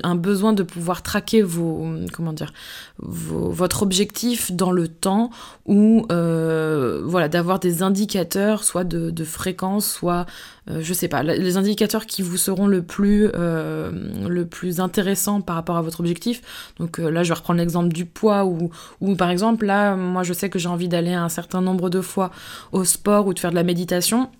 un 0.01 0.15
besoin 0.15 0.51
de 0.51 0.63
pouvoir 0.63 1.03
traquer 1.03 1.43
vos, 1.43 1.87
comment 2.11 2.33
dire, 2.33 2.53
votre 2.97 3.83
objectif 3.83 4.51
dans 4.51 4.71
le 4.71 4.87
temps 4.87 5.29
ou 5.67 6.07
euh, 6.11 7.03
voilà 7.05 7.29
d'avoir 7.29 7.59
des 7.59 7.83
indicateurs, 7.83 8.63
soit 8.63 8.83
de, 8.83 9.23
fréquence, 9.23 9.87
soit 9.87 10.25
euh, 10.71 10.79
je 10.81 10.91
sais 10.91 11.07
pas, 11.07 11.21
les 11.21 11.55
indicateurs 11.57 12.07
qui 12.07 12.23
vous 12.23 12.37
seront 12.37 12.65
le 12.65 12.81
plus 12.81 13.29
le 13.31 14.43
plus 14.45 14.79
intéressant 14.79 15.39
par 15.41 15.55
rapport 15.55 15.77
à 15.77 15.83
votre 15.83 15.99
objectif. 15.99 16.41
Donc 16.79 16.97
là, 16.97 17.21
je 17.21 17.29
vais 17.29 17.35
reprendre 17.35 17.59
l'exemple 17.59 17.89
du 17.89 18.05
poids 18.05 18.43
ou, 18.43 18.71
ou 19.01 19.15
par 19.15 19.29
exemple 19.29 19.67
là, 19.67 19.95
moi 19.95 20.23
je 20.23 20.33
sais 20.33 20.49
que 20.49 20.57
j'ai 20.57 20.69
envie 20.69 20.87
d'aller 20.87 21.13
un 21.13 21.29
certain 21.29 21.61
nombre 21.61 21.91
de 21.91 22.01
fois 22.01 22.31
au 22.71 22.83
sport 22.85 23.27
ou 23.27 23.35
de 23.35 23.39
faire 23.39 23.51
de 23.51 23.55
la 23.55 23.63
méditation 23.63 24.31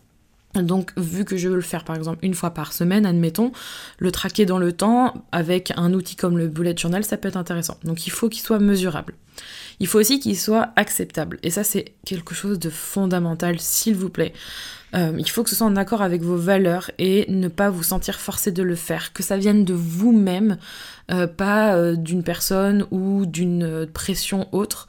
donc, 0.56 0.92
vu 0.98 1.26
que 1.26 1.38
je 1.38 1.48
veux 1.48 1.56
le 1.56 1.62
faire 1.62 1.84
par 1.84 1.96
exemple 1.96 2.26
une 2.26 2.34
fois 2.34 2.52
par 2.52 2.74
semaine, 2.74 3.06
admettons, 3.06 3.52
le 4.00 4.12
traquer 4.12 4.46
dans 4.46 4.58
le 4.58 4.74
temps 4.74 5.14
avec 5.32 5.72
un 5.78 5.94
outil 5.94 6.16
comme 6.16 6.38
le 6.38 6.48
bullet 6.48 6.76
journal, 6.76 7.04
ça 7.04 7.18
peut 7.18 7.28
être 7.28 7.38
intéressant. 7.38 7.78
Donc, 7.84 8.08
il 8.08 8.10
faut 8.10 8.30
qu'il 8.30 8.42
soit 8.42 8.60
mesurable. 8.60 9.14
Il 9.80 9.88
faut 9.88 10.00
aussi 10.00 10.20
qu'il 10.20 10.38
soit 10.38 10.70
acceptable. 10.76 11.40
Et 11.44 11.52
ça, 11.52 11.64
c'est 11.64 11.94
quelque 12.06 12.34
chose 12.34 12.60
de 12.60 12.70
fondamental, 12.70 13.60
s'il 13.60 13.96
vous 13.96 14.10
plaît. 14.10 14.34
Euh, 14.96 15.14
il 15.18 15.30
faut 15.30 15.44
que 15.44 15.50
ce 15.50 15.56
soit 15.56 15.68
en 15.68 15.76
accord 15.76 16.02
avec 16.02 16.22
vos 16.22 16.36
valeurs 16.36 16.90
et 16.98 17.26
ne 17.30 17.48
pas 17.48 17.70
vous 17.70 17.84
sentir 17.84 18.20
forcé 18.20 18.52
de 18.52 18.64
le 18.64 18.76
faire. 18.76 19.14
Que 19.14 19.24
ça 19.24 19.38
vienne 19.38 19.64
de 19.64 19.74
vous-même, 19.74 20.58
euh, 21.12 21.28
pas 21.28 21.76
euh, 21.76 21.96
d'une 21.96 22.24
personne 22.24 22.86
ou 22.92 23.26
d'une 23.26 23.88
pression 23.94 24.48
autre. 24.52 24.88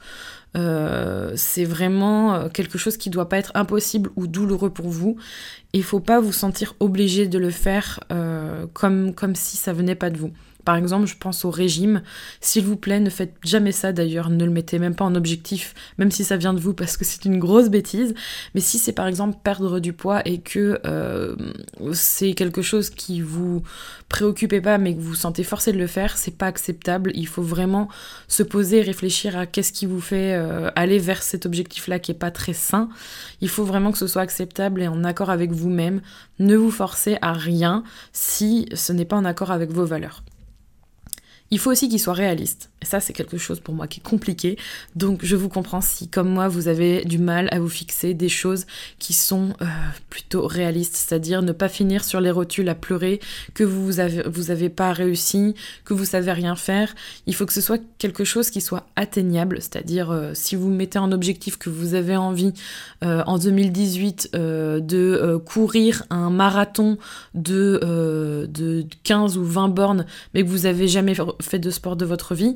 Euh, 0.57 1.31
c'est 1.35 1.63
vraiment 1.63 2.33
euh, 2.33 2.49
quelque 2.49 2.77
chose 2.77 2.97
qui 2.97 3.09
doit 3.09 3.29
pas 3.29 3.37
être 3.37 3.51
impossible 3.55 4.09
ou 4.15 4.27
douloureux 4.27 4.69
pour 4.69 4.89
vous. 4.89 5.15
Il 5.73 5.83
faut 5.83 6.01
pas 6.01 6.19
vous 6.19 6.33
sentir 6.33 6.75
obligé 6.79 7.27
de 7.27 7.37
le 7.37 7.49
faire 7.49 8.01
euh, 8.11 8.65
comme, 8.73 9.13
comme 9.13 9.35
si 9.35 9.57
ça 9.57 9.71
venait 9.71 9.95
pas 9.95 10.09
de 10.09 10.17
vous. 10.17 10.31
Par 10.63 10.75
exemple, 10.75 11.07
je 11.07 11.17
pense 11.17 11.43
au 11.45 11.49
régime. 11.49 12.03
S'il 12.39 12.65
vous 12.65 12.75
plaît, 12.75 12.99
ne 12.99 13.09
faites 13.09 13.33
jamais 13.43 13.71
ça 13.71 13.93
d'ailleurs, 13.93 14.29
ne 14.29 14.45
le 14.45 14.51
mettez 14.51 14.77
même 14.77 14.95
pas 14.95 15.05
en 15.05 15.15
objectif, 15.15 15.73
même 15.97 16.11
si 16.11 16.23
ça 16.23 16.37
vient 16.37 16.53
de 16.53 16.59
vous 16.59 16.73
parce 16.73 16.97
que 16.97 17.05
c'est 17.05 17.25
une 17.25 17.39
grosse 17.39 17.69
bêtise. 17.69 18.13
Mais 18.53 18.61
si 18.61 18.77
c'est 18.77 18.93
par 18.93 19.07
exemple 19.07 19.37
perdre 19.43 19.79
du 19.79 19.93
poids 19.93 20.21
et 20.25 20.39
que 20.39 20.79
euh, 20.85 21.35
c'est 21.93 22.33
quelque 22.33 22.61
chose 22.61 22.89
qui 22.89 23.21
vous 23.21 23.63
préoccupe 24.09 24.51
pas 24.59 24.77
mais 24.77 24.95
que 24.95 24.99
vous 24.99 25.15
sentez 25.15 25.43
forcé 25.43 25.71
de 25.71 25.77
le 25.77 25.87
faire, 25.87 26.17
c'est 26.17 26.35
pas 26.35 26.47
acceptable. 26.47 27.11
Il 27.15 27.27
faut 27.27 27.41
vraiment 27.41 27.87
se 28.27 28.43
poser 28.43 28.79
et 28.79 28.81
réfléchir 28.81 29.37
à 29.37 29.45
qu'est-ce 29.45 29.71
qui 29.71 29.85
vous 29.85 30.01
fait 30.01 30.33
euh, 30.33 30.69
aller 30.75 30.99
vers 30.99 31.23
cet 31.23 31.45
objectif-là 31.45 31.99
qui 31.99 32.11
est 32.11 32.15
pas 32.15 32.31
très 32.31 32.53
sain. 32.53 32.89
Il 33.39 33.49
faut 33.49 33.63
vraiment 33.63 33.91
que 33.91 33.97
ce 33.97 34.07
soit 34.07 34.21
acceptable 34.21 34.81
et 34.81 34.87
en 34.87 35.03
accord 35.03 35.29
avec 35.29 35.51
vous-même. 35.51 36.01
Ne 36.39 36.55
vous 36.55 36.71
forcez 36.71 37.17
à 37.21 37.33
rien 37.33 37.83
si 38.11 38.67
ce 38.73 38.91
n'est 38.91 39.05
pas 39.05 39.15
en 39.15 39.25
accord 39.25 39.51
avec 39.51 39.71
vos 39.71 39.85
valeurs. 39.85 40.23
Il 41.51 41.59
faut 41.59 41.71
aussi 41.71 41.89
qu'il 41.89 41.99
soit 41.99 42.13
réaliste. 42.13 42.71
Ça, 42.83 42.99
c'est 42.99 43.13
quelque 43.13 43.37
chose 43.37 43.59
pour 43.59 43.75
moi 43.75 43.85
qui 43.85 43.99
est 43.99 44.03
compliqué. 44.03 44.57
Donc, 44.95 45.19
je 45.23 45.35
vous 45.35 45.49
comprends 45.49 45.81
si, 45.81 46.07
comme 46.07 46.29
moi, 46.29 46.47
vous 46.47 46.67
avez 46.67 47.05
du 47.05 47.19
mal 47.19 47.47
à 47.51 47.59
vous 47.59 47.69
fixer 47.69 48.15
des 48.15 48.27
choses 48.27 48.65
qui 48.97 49.13
sont 49.13 49.53
euh, 49.61 49.65
plutôt 50.09 50.47
réalistes, 50.47 50.95
c'est-à-dire 50.95 51.43
ne 51.43 51.51
pas 51.51 51.69
finir 51.69 52.03
sur 52.03 52.19
les 52.19 52.31
rotules 52.31 52.67
à 52.69 52.75
pleurer, 52.75 53.19
que 53.53 53.63
vous 53.63 53.99
avez, 53.99 54.23
vous 54.23 54.49
avez 54.49 54.69
pas 54.69 54.93
réussi, 54.93 55.53
que 55.85 55.93
vous 55.93 56.05
savez 56.05 56.31
rien 56.31 56.55
faire. 56.55 56.95
Il 57.27 57.35
faut 57.35 57.45
que 57.45 57.53
ce 57.53 57.61
soit 57.61 57.79
quelque 57.99 58.23
chose 58.23 58.49
qui 58.49 58.61
soit 58.61 58.87
atteignable, 58.95 59.57
c'est-à-dire 59.61 60.09
euh, 60.09 60.31
si 60.33 60.55
vous 60.55 60.69
mettez 60.69 60.97
en 60.97 61.11
objectif 61.11 61.57
que 61.57 61.69
vous 61.69 61.93
avez 61.93 62.17
envie 62.17 62.53
euh, 63.03 63.21
en 63.27 63.37
2018 63.37 64.31
de 64.33 65.37
courir 65.45 66.03
un 66.09 66.31
marathon 66.31 66.97
de, 67.35 68.47
de 68.49 68.85
15 69.03 69.37
ou 69.37 69.45
20 69.45 69.67
bornes, 69.67 70.05
mais 70.33 70.43
que 70.43 70.47
vous 70.47 70.65
avez 70.65 70.87
jamais 70.87 71.13
fait 71.41 71.59
de 71.59 71.69
sport 71.69 71.95
de 71.95 72.05
votre 72.05 72.33
vie, 72.33 72.55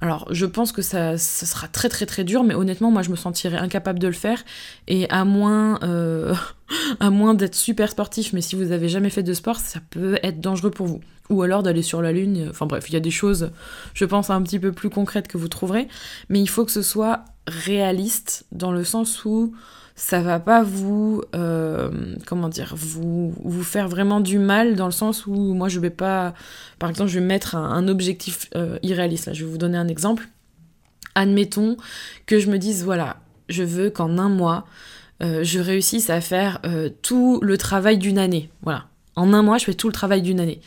alors 0.00 0.26
je 0.30 0.46
pense 0.46 0.72
que 0.72 0.82
ça, 0.82 1.18
sera 1.18 1.68
très 1.68 1.88
très 1.88 2.06
très 2.06 2.24
dur, 2.24 2.42
mais 2.42 2.54
honnêtement 2.54 2.90
moi 2.90 3.02
je 3.02 3.10
me 3.10 3.16
sentirais 3.16 3.58
incapable 3.58 3.98
de 3.98 4.06
le 4.06 4.14
faire, 4.14 4.42
et 4.88 5.08
à 5.10 5.24
moins, 5.24 5.78
euh, 5.82 6.34
à 7.00 7.10
moins 7.10 7.34
d'être 7.34 7.54
super 7.54 7.90
sportif, 7.90 8.32
mais 8.32 8.40
si 8.40 8.56
vous 8.56 8.72
avez 8.72 8.88
jamais 8.88 9.10
fait 9.10 9.22
de 9.22 9.34
sport, 9.34 9.56
ça 9.56 9.80
peut 9.90 10.18
être 10.22 10.40
dangereux 10.40 10.70
pour 10.70 10.86
vous. 10.86 11.00
Ou 11.28 11.42
alors 11.42 11.62
d'aller 11.62 11.82
sur 11.82 12.02
la 12.02 12.12
lune, 12.12 12.48
enfin 12.50 12.66
bref, 12.66 12.86
il 12.88 12.94
y 12.94 12.96
a 12.96 13.00
des 13.00 13.12
choses, 13.12 13.50
je 13.94 14.04
pense, 14.04 14.30
un 14.30 14.42
petit 14.42 14.58
peu 14.58 14.72
plus 14.72 14.90
concrètes 14.90 15.28
que 15.28 15.38
vous 15.38 15.48
trouverez, 15.48 15.86
mais 16.28 16.40
il 16.40 16.48
faut 16.48 16.64
que 16.64 16.72
ce 16.72 16.82
soit 16.82 17.24
réaliste 17.46 18.46
dans 18.52 18.72
le 18.72 18.84
sens 18.84 19.24
où 19.24 19.54
ça 20.00 20.22
va 20.22 20.40
pas 20.40 20.62
vous 20.62 21.22
euh, 21.36 21.90
comment 22.26 22.48
dire 22.48 22.72
vous 22.74 23.34
vous 23.44 23.62
faire 23.62 23.86
vraiment 23.86 24.20
du 24.20 24.38
mal 24.38 24.74
dans 24.74 24.86
le 24.86 24.92
sens 24.92 25.26
où 25.26 25.34
moi 25.52 25.68
je 25.68 25.78
vais 25.78 25.90
pas 25.90 26.32
par 26.78 26.88
exemple 26.88 27.10
je 27.10 27.18
vais 27.18 27.24
mettre 27.24 27.54
un, 27.54 27.86
objectif 27.86 28.48
euh, 28.56 28.78
irréaliste. 28.82 29.34
Je 29.34 29.44
vais 29.44 29.50
vous 29.50 29.58
donner 29.58 29.76
un 29.76 29.88
exemple 29.90 30.28
admettons 31.14 31.76
que 32.26 32.38
je 32.38 32.50
me 32.50 32.58
dise 32.58 32.84
voilà 32.84 33.18
je 33.48 33.62
veux 33.62 33.90
qu'en 33.90 34.18
un 34.18 34.28
mois 34.28 34.66
euh, 35.22 35.44
je 35.44 35.58
réussisse 35.58 36.08
à 36.08 36.22
faire 36.22 36.60
tout 37.02 37.40
le 37.42 37.58
travail 37.58 37.98
d'une 37.98 38.16
année. 38.16 38.48
Voilà. 38.62 38.86
En 39.16 39.34
un 39.34 39.42
mois 39.42 39.58
je 39.58 39.66
fais 39.66 39.74
tout 39.74 39.88
le 39.88 39.92
travail 39.92 40.22
d'une 40.22 40.40
année. 40.40 40.60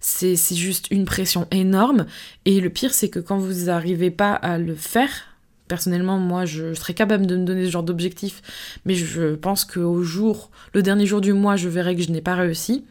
C'est 0.00 0.34
juste 0.54 0.88
une 0.90 1.04
pression 1.04 1.46
énorme. 1.52 2.06
Et 2.44 2.60
le 2.60 2.70
pire 2.70 2.92
c'est 2.92 3.10
que 3.10 3.20
quand 3.20 3.38
vous 3.38 3.66
n'arrivez 3.66 4.10
pas 4.10 4.32
à 4.32 4.58
le 4.58 4.74
faire 4.74 5.30
personnellement, 5.70 6.18
moi, 6.18 6.46
je 6.46 6.74
serais 6.74 6.94
capable 6.94 7.26
de 7.26 7.36
me 7.36 7.44
donner 7.44 7.64
ce 7.64 7.70
genre 7.70 7.84
d'objectif, 7.84 8.42
mais 8.84 8.96
je 8.96 9.36
pense 9.36 9.64
qu'au 9.64 10.02
jour, 10.02 10.50
le 10.74 10.82
dernier 10.82 11.06
jour 11.06 11.20
du 11.20 11.32
mois, 11.32 11.54
je 11.54 11.68
verrai 11.68 11.94
que 11.94 12.02
je 12.02 12.10
n'ai 12.10 12.20
pas 12.20 12.34
réussi, 12.34 12.84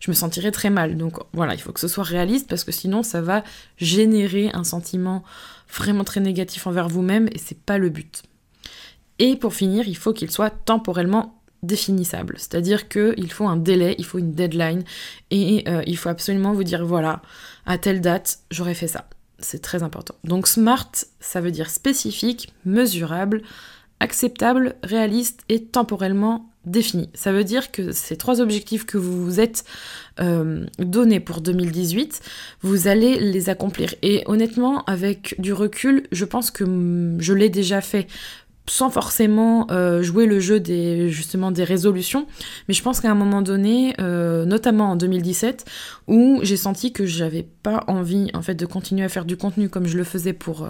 je 0.00 0.10
me 0.10 0.14
sentirais 0.14 0.50
très 0.50 0.70
mal. 0.70 0.96
Donc 0.96 1.18
voilà, 1.32 1.54
il 1.54 1.60
faut 1.60 1.72
que 1.72 1.80
ce 1.80 1.88
soit 1.88 2.04
réaliste 2.04 2.48
parce 2.48 2.64
que 2.64 2.72
sinon, 2.72 3.02
ça 3.02 3.20
va 3.20 3.44
générer 3.78 4.50
un 4.54 4.64
sentiment 4.64 5.22
vraiment 5.72 6.04
très 6.04 6.20
négatif 6.20 6.66
envers 6.66 6.88
vous-même 6.88 7.28
et 7.32 7.38
c'est 7.38 7.60
pas 7.60 7.78
le 7.78 7.88
but. 7.88 8.22
Et 9.18 9.36
pour 9.36 9.54
finir, 9.54 9.88
il 9.88 9.96
faut 9.96 10.12
qu'il 10.12 10.30
soit 10.30 10.50
temporellement 10.50 11.40
définissable, 11.62 12.34
c'est-à-dire 12.38 12.88
qu'il 12.88 13.32
faut 13.32 13.46
un 13.46 13.56
délai, 13.56 13.96
il 13.98 14.04
faut 14.04 14.18
une 14.18 14.32
deadline 14.32 14.84
et 15.30 15.64
euh, 15.68 15.82
il 15.86 15.96
faut 15.96 16.10
absolument 16.10 16.52
vous 16.52 16.64
dire 16.64 16.84
voilà, 16.84 17.22
à 17.64 17.78
telle 17.78 18.00
date, 18.00 18.40
j'aurais 18.50 18.74
fait 18.74 18.88
ça. 18.88 19.08
C'est 19.38 19.60
très 19.60 19.82
important. 19.82 20.14
Donc 20.24 20.46
SMART, 20.46 20.92
ça 21.20 21.40
veut 21.40 21.50
dire 21.50 21.70
spécifique, 21.70 22.52
mesurable, 22.64 23.42
acceptable, 24.00 24.76
réaliste 24.82 25.44
et 25.48 25.64
temporellement 25.64 26.50
défini. 26.66 27.08
Ça 27.14 27.32
veut 27.32 27.44
dire 27.44 27.70
que 27.70 27.92
ces 27.92 28.16
trois 28.16 28.40
objectifs 28.40 28.84
que 28.84 28.98
vous 28.98 29.24
vous 29.24 29.40
êtes 29.40 29.64
euh, 30.20 30.66
donnés 30.78 31.20
pour 31.20 31.40
2018, 31.40 32.20
vous 32.62 32.88
allez 32.88 33.18
les 33.18 33.48
accomplir. 33.48 33.94
Et 34.02 34.22
honnêtement, 34.26 34.84
avec 34.84 35.36
du 35.38 35.52
recul, 35.52 36.06
je 36.12 36.24
pense 36.24 36.50
que 36.50 36.64
je 37.18 37.32
l'ai 37.32 37.48
déjà 37.48 37.80
fait 37.80 38.06
sans 38.68 38.90
forcément 38.90 39.68
euh, 39.70 40.02
jouer 40.02 40.26
le 40.26 40.40
jeu 40.40 40.58
des 40.58 41.08
justement 41.08 41.52
des 41.52 41.62
résolutions, 41.62 42.26
mais 42.66 42.74
je 42.74 42.82
pense 42.82 43.00
qu'à 43.00 43.08
un 43.08 43.14
moment 43.14 43.40
donné, 43.40 43.94
euh, 44.00 44.44
notamment 44.44 44.90
en 44.90 44.96
2017, 44.96 45.64
où 46.08 46.40
j'ai 46.42 46.56
senti 46.56 46.92
que 46.92 47.06
j'avais 47.06 47.46
pas 47.62 47.84
envie 47.86 48.28
en 48.34 48.42
fait 48.42 48.56
de 48.56 48.66
continuer 48.66 49.04
à 49.04 49.08
faire 49.08 49.24
du 49.24 49.36
contenu 49.36 49.68
comme 49.68 49.86
je 49.86 49.96
le 49.96 50.02
faisais 50.02 50.32
pour 50.32 50.66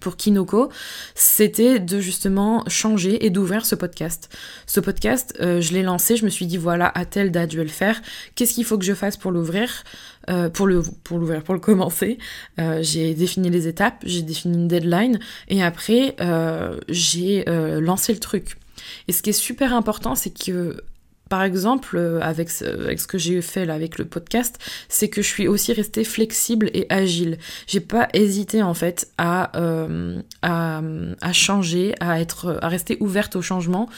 pour 0.00 0.16
Kinoko, 0.16 0.70
c'était 1.14 1.78
de 1.78 2.00
justement 2.00 2.64
changer 2.68 3.24
et 3.24 3.30
d'ouvrir 3.30 3.64
ce 3.64 3.74
podcast. 3.74 4.28
Ce 4.66 4.78
podcast, 4.78 5.34
je 5.40 5.72
l'ai 5.72 5.82
lancé, 5.82 6.16
je 6.16 6.24
me 6.26 6.30
suis 6.30 6.46
dit 6.46 6.58
voilà, 6.58 6.92
à 6.94 7.06
telle 7.06 7.30
date 7.30 7.52
je 7.52 7.56
vais 7.56 7.64
le 7.64 7.70
faire, 7.70 8.02
qu'est-ce 8.34 8.52
qu'il 8.52 8.66
faut 8.66 8.76
que 8.76 8.84
je 8.84 8.92
fasse 8.92 9.16
pour 9.16 9.30
l'ouvrir 9.30 9.84
euh, 10.28 10.48
pour 10.48 10.66
le 10.66 10.82
pour 11.04 11.20
pour 11.44 11.54
le 11.54 11.60
commencer, 11.60 12.18
euh, 12.58 12.82
j'ai 12.82 13.14
défini 13.14 13.48
les 13.48 13.68
étapes, 13.68 14.02
j'ai 14.02 14.22
défini 14.22 14.56
une 14.56 14.68
deadline 14.68 15.20
et 15.46 15.62
après 15.62 16.16
euh, 16.20 16.80
j'ai 16.88 17.44
lancé 17.46 18.12
le 18.12 18.18
truc. 18.18 18.56
Et 19.08 19.12
ce 19.12 19.22
qui 19.22 19.30
est 19.30 19.32
super 19.32 19.72
important, 19.72 20.14
c'est 20.14 20.36
que 20.36 20.82
par 21.28 21.42
exemple, 21.42 21.96
euh, 21.96 22.20
avec 22.20 22.50
ce, 22.50 23.06
que 23.06 23.18
j'ai 23.18 23.42
fait 23.42 23.66
là 23.66 23.74
avec 23.74 23.98
le 23.98 24.04
podcast, 24.04 24.58
c'est 24.88 25.08
que 25.08 25.22
je 25.22 25.26
suis 25.26 25.48
aussi 25.48 25.72
restée 25.72 26.04
flexible 26.04 26.70
et 26.72 26.86
agile. 26.88 27.38
J'ai 27.66 27.80
pas 27.80 28.08
hésité 28.12 28.62
en 28.62 28.74
fait 28.74 29.08
à, 29.18 29.58
euh, 29.60 30.20
à, 30.42 31.32
changer, 31.32 31.94
à 31.98 32.20
être, 32.20 32.58
à 32.62 32.68
rester 32.68 32.96
ouverte 33.00 33.34
au 33.34 33.42
changement 33.42 33.88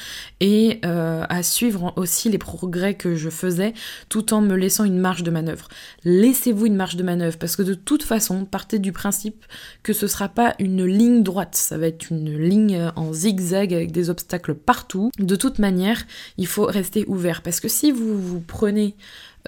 et 0.40 0.80
euh, 0.86 1.24
à 1.28 1.42
suivre 1.42 1.92
aussi 1.96 2.30
les 2.30 2.38
progrès 2.38 2.94
que 2.94 3.14
je 3.14 3.28
faisais, 3.28 3.74
tout 4.08 4.32
en 4.32 4.40
me 4.40 4.56
laissant 4.56 4.84
une 4.84 4.98
marge 4.98 5.22
de 5.22 5.30
manœuvre. 5.30 5.68
Laissez-vous 6.04 6.64
une 6.64 6.76
marge 6.76 6.96
de 6.96 7.02
manœuvre 7.02 7.36
parce 7.36 7.56
que 7.56 7.62
de 7.62 7.74
toute 7.74 8.04
façon, 8.04 8.46
partez 8.46 8.78
du 8.78 8.92
principe 8.92 9.44
que 9.82 9.92
ce 9.92 10.06
sera 10.06 10.28
pas 10.28 10.54
une 10.58 10.86
ligne 10.86 11.22
droite, 11.22 11.56
ça 11.56 11.76
va 11.76 11.88
être 11.88 12.10
une 12.10 12.38
ligne 12.38 12.90
en 12.96 13.12
zigzag 13.12 13.74
avec 13.74 13.92
des 13.92 14.08
obstacles 14.08 14.54
partout. 14.54 15.10
De 15.18 15.36
toute 15.36 15.58
manière, 15.58 16.06
il 16.38 16.46
faut 16.46 16.64
rester 16.64 17.04
ouvert 17.06 17.17
parce 17.42 17.60
que 17.60 17.68
si 17.68 17.92
vous 17.92 18.20
vous 18.20 18.40
prenez, 18.40 18.94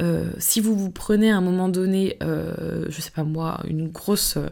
euh, 0.01 0.31
si 0.39 0.61
vous 0.61 0.75
vous 0.75 0.91
prenez 0.91 1.31
à 1.31 1.37
un 1.37 1.41
moment 1.41 1.69
donné, 1.69 2.17
euh, 2.23 2.87
je 2.89 3.01
sais 3.01 3.11
pas 3.11 3.25
moi, 3.25 3.61
une 3.69 3.89
grosse, 3.89 4.37
euh, 4.37 4.49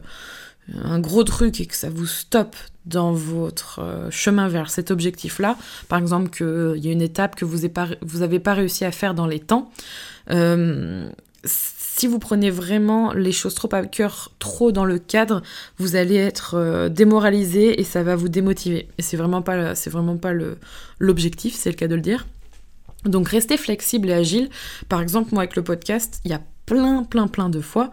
un 0.83 0.99
gros 0.99 1.23
truc 1.23 1.59
et 1.61 1.65
que 1.65 1.75
ça 1.75 1.89
vous 1.89 2.05
stoppe 2.05 2.55
dans 2.85 3.11
votre 3.11 4.07
chemin 4.09 4.47
vers 4.47 4.69
cet 4.69 4.89
objectif-là, 4.89 5.57
par 5.89 5.99
exemple 5.99 6.29
qu'il 6.29 6.83
y 6.83 6.89
a 6.89 6.91
une 6.91 7.01
étape 7.01 7.35
que 7.35 7.45
vous 7.45 7.59
n'avez 7.59 8.39
pas, 8.39 8.51
pas 8.51 8.53
réussi 8.53 8.83
à 8.83 8.91
faire 8.91 9.13
dans 9.13 9.27
les 9.27 9.39
temps, 9.39 9.71
si 11.45 12.07
vous 12.07 12.19
prenez 12.19 12.49
vraiment 12.49 13.13
les 13.13 13.31
choses 13.31 13.53
trop 13.53 13.69
à 13.73 13.85
cœur, 13.85 14.31
trop 14.39 14.71
dans 14.71 14.85
le 14.85 14.99
cadre, 14.99 15.43
vous 15.77 15.95
allez 15.95 16.15
être 16.15 16.87
démoralisé 16.89 17.79
et 17.79 17.83
ça 17.83 18.03
va 18.03 18.15
vous 18.15 18.29
démotiver. 18.29 18.87
Et 18.97 19.01
c'est 19.01 19.17
vraiment 19.17 19.41
pas, 19.41 19.75
c'est 19.75 19.89
vraiment 19.89 20.17
pas 20.17 20.31
l'objectif, 20.99 21.55
c'est 21.55 21.69
le 21.69 21.75
cas 21.75 21.87
de 21.87 21.95
le 21.95 22.01
dire. 22.01 22.25
Donc 23.05 23.29
restez 23.29 23.57
flexible 23.57 24.09
et 24.09 24.13
agile. 24.13 24.49
Par 24.89 25.01
exemple, 25.01 25.29
moi 25.31 25.43
avec 25.43 25.55
le 25.55 25.63
podcast, 25.63 26.19
il 26.25 26.31
y 26.31 26.33
a 26.33 26.41
plein, 26.65 27.03
plein, 27.03 27.27
plein 27.27 27.49
de 27.49 27.61
fois 27.61 27.91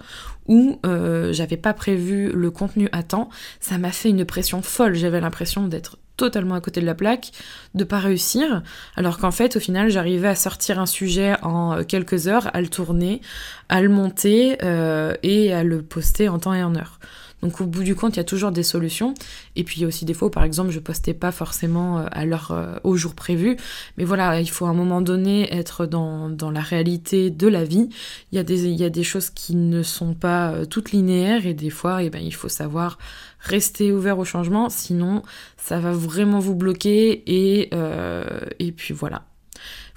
où 0.49 0.79
euh, 0.85 1.33
j'avais 1.33 1.57
pas 1.57 1.73
prévu 1.73 2.31
le 2.33 2.51
contenu 2.51 2.89
à 2.93 3.03
temps. 3.03 3.29
Ça 3.61 3.79
m'a 3.79 3.91
fait 3.91 4.11
une 4.11 4.25
pression 4.25 4.63
folle. 4.63 4.95
J'avais 4.95 5.21
l'impression 5.21 5.67
d'être 5.69 5.99
totalement 6.17 6.55
à 6.55 6.61
côté 6.61 6.81
de 6.81 6.87
la 6.87 6.95
plaque, 6.95 7.31
de 7.75 7.85
pas 7.85 7.99
réussir, 7.99 8.63
alors 8.97 9.19
qu'en 9.19 9.31
fait, 9.31 9.57
au 9.57 9.61
final, 9.61 9.91
j'arrivais 9.91 10.29
à 10.29 10.35
sortir 10.35 10.79
un 10.79 10.87
sujet 10.87 11.37
en 11.43 11.79
euh, 11.79 11.83
quelques 11.85 12.27
heures, 12.27 12.49
à 12.55 12.61
le 12.61 12.69
tourner, 12.69 13.21
à 13.69 13.83
le 13.83 13.89
monter 13.89 14.57
euh, 14.63 15.15
et 15.23 15.53
à 15.53 15.63
le 15.63 15.83
poster 15.83 16.29
en 16.29 16.39
temps 16.39 16.55
et 16.55 16.63
en 16.63 16.75
heure. 16.75 16.99
Donc 17.43 17.61
au 17.61 17.67
bout 17.67 17.83
du 17.83 17.95
compte, 17.95 18.15
il 18.15 18.19
y 18.19 18.21
a 18.21 18.25
toujours 18.25 18.51
des 18.51 18.63
solutions. 18.63 19.15
Et 19.57 19.65
puis 19.65 19.79
il 19.79 19.83
y 19.83 19.85
a 19.85 19.89
aussi 19.89 20.05
des 20.05 20.15
fois, 20.15 20.31
par 20.31 20.43
exemple, 20.43 20.71
je 20.71 20.81
postais 20.81 21.15
pas 21.15 21.33
forcément 21.33 21.99
euh, 21.99 22.07
à 22.11 22.25
l'heure 22.25 22.51
euh, 22.51 22.77
au 22.83 22.97
jour 22.97 23.15
prévu. 23.15 23.57
Mais 23.99 24.05
voilà, 24.05 24.41
il 24.41 24.49
faut 24.49 24.67
à 24.67 24.71
un 24.71 24.75
moment 24.75 25.01
donné 25.01 25.53
être 25.55 25.87
dans, 25.87 26.35
la 26.51 26.61
réalité 26.61 27.31
de 27.31 27.47
la 27.47 27.65
vie. 27.65 27.89
Il 28.33 28.37
y, 28.37 28.85
a 28.85 28.91
des, 28.91 29.03
choses 29.03 29.31
qui 29.31 29.55
ne 29.55 29.83
sont 29.83 30.15
pas 30.15 30.53
euh, 30.53 30.65
toutes 30.65 30.93
linéaires 30.93 31.47
et 31.47 31.55
des 31.55 31.71
fois, 31.71 32.03
eh 32.03 32.11
ben, 32.11 32.23
il 32.23 32.35
faut 32.35 32.49
savoir 32.49 32.99
rester 33.41 33.93
ouvert 33.93 34.19
au 34.19 34.25
changement. 34.25 34.71
Sinon, 34.71 35.23
ça 35.57 35.79
va 35.79 35.93
vraiment 35.93 36.39
vous 36.39 36.55
bloquer 36.55 37.23
et 37.27 38.73
puis 38.73 38.95
voilà 38.95 39.23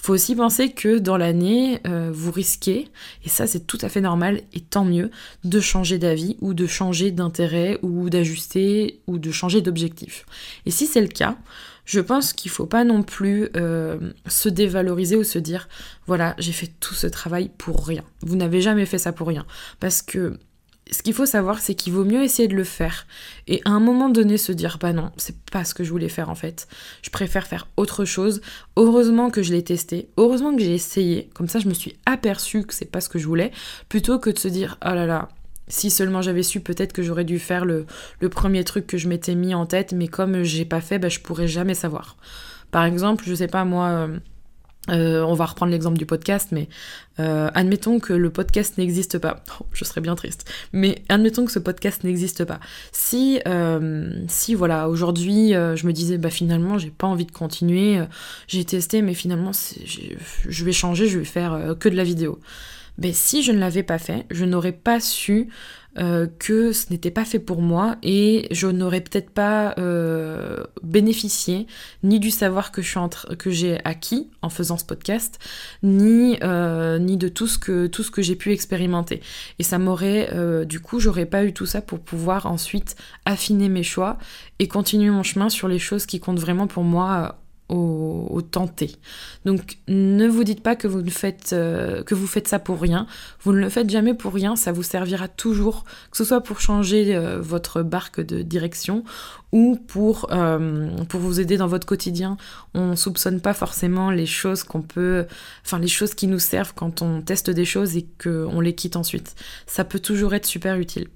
faut 0.01 0.13
aussi 0.13 0.35
penser 0.35 0.71
que 0.71 0.97
dans 0.97 1.17
l'année, 1.17 1.79
euh, 1.85 2.09
vous 2.11 2.31
risquez, 2.31 2.87
et 3.23 3.29
ça 3.29 3.47
c'est 3.47 3.67
tout 3.67 3.77
à 3.81 3.89
fait 3.89 4.01
normal 4.01 4.41
et 4.53 4.61
tant 4.61 4.85
mieux, 4.85 5.11
de 5.43 5.59
changer 5.59 5.97
d'avis 5.97 6.37
ou 6.41 6.53
de 6.53 6.67
changer 6.67 7.11
d'intérêt 7.11 7.79
ou 7.81 8.09
d'ajuster 8.09 9.01
ou 9.07 9.19
de 9.19 9.31
changer 9.31 9.61
d'objectif. 9.61 10.25
Et 10.65 10.71
si 10.71 10.87
c'est 10.87 11.01
le 11.01 11.07
cas, 11.07 11.37
je 11.85 11.99
pense 11.99 12.33
qu'il 12.33 12.51
faut 12.51 12.67
pas 12.67 12.83
non 12.83 13.03
plus 13.03 13.49
euh, 13.57 13.97
se 14.27 14.47
dévaloriser 14.47 15.15
ou 15.15 15.23
se 15.23 15.39
dire 15.39 15.67
voilà, 16.05 16.35
j'ai 16.37 16.51
fait 16.51 16.71
tout 16.79 16.93
ce 16.93 17.07
travail 17.07 17.49
pour 17.57 17.85
rien. 17.85 18.03
Vous 18.21 18.35
n'avez 18.35 18.61
jamais 18.61 18.85
fait 18.85 18.99
ça 18.99 19.11
pour 19.11 19.27
rien. 19.27 19.45
Parce 19.79 20.01
que 20.01 20.37
ce 20.91 21.03
qu'il 21.03 21.13
faut 21.13 21.25
savoir, 21.25 21.59
c'est 21.59 21.75
qu'il 21.75 21.93
vaut 21.93 22.03
mieux 22.03 22.23
essayer 22.23 22.47
de 22.47 22.55
le 22.55 22.63
faire 22.63 23.05
et 23.47 23.61
à 23.65 23.69
un 23.69 23.79
moment 23.79 24.09
donné 24.09 24.37
se 24.37 24.51
dire 24.51 24.77
bah 24.79 24.93
non, 24.93 25.11
c'est 25.17 25.39
pas 25.51 25.63
ce 25.63 25.73
que 25.73 25.83
je 25.83 25.91
voulais 25.91 26.09
faire 26.09 26.29
en 26.29 26.35
fait. 26.35 26.67
Je 27.01 27.09
préfère 27.09 27.47
faire 27.47 27.67
autre 27.77 28.05
chose. 28.05 28.41
Heureusement 28.75 29.29
que 29.29 29.43
je 29.43 29.53
l'ai 29.53 29.63
testé, 29.63 30.09
heureusement 30.17 30.55
que 30.55 30.61
j'ai 30.61 30.73
essayé. 30.73 31.29
Comme 31.33 31.47
ça, 31.47 31.59
je 31.59 31.67
me 31.67 31.73
suis 31.73 31.95
aperçue 32.05 32.63
que 32.63 32.73
c'est 32.73 32.85
pas 32.85 33.01
ce 33.01 33.09
que 33.09 33.19
je 33.19 33.27
voulais, 33.27 33.51
plutôt 33.87 34.19
que 34.19 34.29
de 34.29 34.39
se 34.39 34.47
dire 34.47 34.77
oh 34.83 34.93
là 34.93 35.05
là. 35.05 35.29
Si 35.67 35.91
seulement 35.91 36.23
j'avais 36.23 36.41
su, 36.41 36.61
peut-être 36.61 36.93
que 36.93 37.03
j'aurais 37.03 37.25
dû 37.25 37.37
faire 37.37 37.63
le, 37.63 37.85
premier 38.31 38.63
truc 38.63 38.87
que 38.87 38.97
je 38.97 39.07
m'étais 39.07 39.35
mis 39.35 39.53
en 39.53 39.67
tête, 39.67 39.93
mais 39.93 40.07
comme 40.07 40.41
j'ai 40.41 40.65
pas 40.65 40.81
fait, 40.81 40.97
bah, 40.97 41.09
je 41.09 41.19
pourrais 41.19 41.47
jamais 41.47 41.75
savoir. 41.75 42.17
Par 42.71 42.85
exemple, 42.85 43.23
je 43.27 43.35
sais 43.35 43.47
pas 43.47 43.65
moi, 43.65 44.09
euh, 44.91 45.23
on 45.23 45.33
va 45.33 45.45
reprendre 45.45 45.71
l'exemple 45.71 45.97
du 45.97 46.05
podcast, 46.05 46.49
mais 46.51 46.69
euh, 47.19 47.49
admettons 47.53 47.99
que 47.99 48.13
le 48.13 48.29
podcast 48.29 48.77
n'existe 48.77 49.17
pas. 49.17 49.43
Oh, 49.61 49.65
je 49.73 49.83
serais 49.83 49.99
bien 49.99 50.15
triste. 50.15 50.49
Mais 50.71 51.03
admettons 51.09 51.45
que 51.45 51.51
ce 51.51 51.59
podcast 51.59 52.03
n'existe 52.03 52.45
pas. 52.45 52.59
Si, 52.91 53.41
euh, 53.47 54.09
si 54.27 54.55
voilà, 54.55 54.87
aujourd'hui, 54.87 55.51
je 55.51 55.85
me 55.85 55.91
disais, 55.91 56.17
bah 56.17 56.29
finalement, 56.29 56.77
j'ai 56.77 56.91
pas 56.91 57.07
envie 57.07 57.25
de 57.25 57.31
continuer. 57.31 57.99
j'ai 58.47 58.63
testé, 58.63 59.01
mais 59.01 59.13
finalement, 59.13 59.51
je 60.47 60.65
vais 60.65 60.71
changer, 60.71 61.07
je 61.07 61.19
vais 61.19 61.25
faire 61.25 61.75
que 61.79 61.89
de 61.89 61.95
la 61.95 62.03
vidéo. 62.03 62.39
Mais 63.01 63.13
si 63.13 63.43
je 63.43 63.51
ne 63.51 63.59
l'avais 63.59 63.83
pas 63.83 63.97
fait, 63.97 64.25
je 64.29 64.45
n'aurais 64.45 64.73
pas 64.73 64.99
su 64.99 65.49
euh, 65.97 66.27
que 66.37 66.71
ce 66.71 66.91
n'était 66.91 67.09
pas 67.09 67.25
fait 67.25 67.39
pour 67.39 67.63
moi 67.63 67.95
et 68.03 68.47
je 68.51 68.67
n'aurais 68.67 69.01
peut-être 69.01 69.31
pas 69.31 69.73
euh, 69.79 70.63
bénéficié 70.83 71.65
ni 72.03 72.19
du 72.19 72.29
savoir 72.29 72.71
que 72.71 72.81
que 73.33 73.49
j'ai 73.49 73.79
acquis 73.85 74.29
en 74.43 74.49
faisant 74.49 74.77
ce 74.77 74.85
podcast, 74.85 75.39
ni 75.81 76.37
euh, 76.43 76.99
ni 76.99 77.17
de 77.17 77.27
tout 77.27 77.47
ce 77.47 77.57
que 77.57 77.87
tout 77.87 78.03
ce 78.03 78.11
que 78.11 78.21
j'ai 78.21 78.35
pu 78.35 78.51
expérimenter. 78.51 79.21
Et 79.57 79.63
ça 79.63 79.79
m'aurait 79.79 80.29
du 80.65 80.79
coup 80.79 80.99
j'aurais 80.99 81.25
pas 81.25 81.43
eu 81.43 81.53
tout 81.53 81.65
ça 81.65 81.81
pour 81.81 81.99
pouvoir 81.99 82.45
ensuite 82.45 82.95
affiner 83.25 83.67
mes 83.67 83.83
choix 83.83 84.19
et 84.59 84.67
continuer 84.67 85.09
mon 85.09 85.23
chemin 85.23 85.49
sur 85.49 85.67
les 85.67 85.79
choses 85.79 86.05
qui 86.05 86.19
comptent 86.19 86.39
vraiment 86.39 86.67
pour 86.67 86.83
moi 86.83 87.39
au, 87.69 88.41
tenter. 88.51 88.95
Donc 89.45 89.77
ne 89.87 90.27
vous 90.27 90.43
dites 90.43 90.63
pas 90.63 90.75
que 90.75 90.87
vous, 90.87 91.01
ne 91.01 91.09
faites, 91.09 91.51
euh, 91.53 92.03
que 92.03 92.15
vous 92.15 92.27
faites 92.27 92.47
ça 92.47 92.57
pour 92.57 92.81
rien. 92.81 93.05
Vous 93.41 93.51
ne 93.51 93.59
le 93.59 93.69
faites 93.69 93.89
jamais 93.89 94.13
pour 94.13 94.33
rien, 94.33 94.55
ça 94.55 94.71
vous 94.71 94.83
servira 94.83 95.27
toujours, 95.27 95.83
que 96.09 96.17
ce 96.17 96.23
soit 96.23 96.41
pour 96.41 96.61
changer 96.61 97.15
euh, 97.15 97.39
votre 97.39 97.83
barque 97.83 98.21
de 98.21 98.41
direction 98.41 99.03
ou 99.51 99.77
pour, 99.87 100.27
euh, 100.31 100.89
pour 101.09 101.19
vous 101.19 101.39
aider 101.39 101.57
dans 101.57 101.67
votre 101.67 101.85
quotidien. 101.85 102.37
On 102.73 102.95
soupçonne 102.95 103.41
pas 103.41 103.53
forcément 103.53 104.09
les 104.09 104.25
choses 104.25 104.63
qu'on 104.63 104.81
peut, 104.81 105.25
enfin 105.65 105.79
les 105.79 105.87
choses 105.87 106.13
qui 106.13 106.27
nous 106.27 106.39
servent 106.39 106.73
quand 106.75 107.01
on 107.01 107.21
teste 107.21 107.49
des 107.49 107.65
choses 107.65 107.97
et 107.97 108.07
qu'on 108.21 108.61
les 108.61 108.73
quitte 108.73 108.95
ensuite. 108.95 109.35
Ça 109.67 109.83
peut 109.83 109.99
toujours 109.99 110.33
être 110.33 110.45
super 110.45 110.77
utile. 110.77 111.07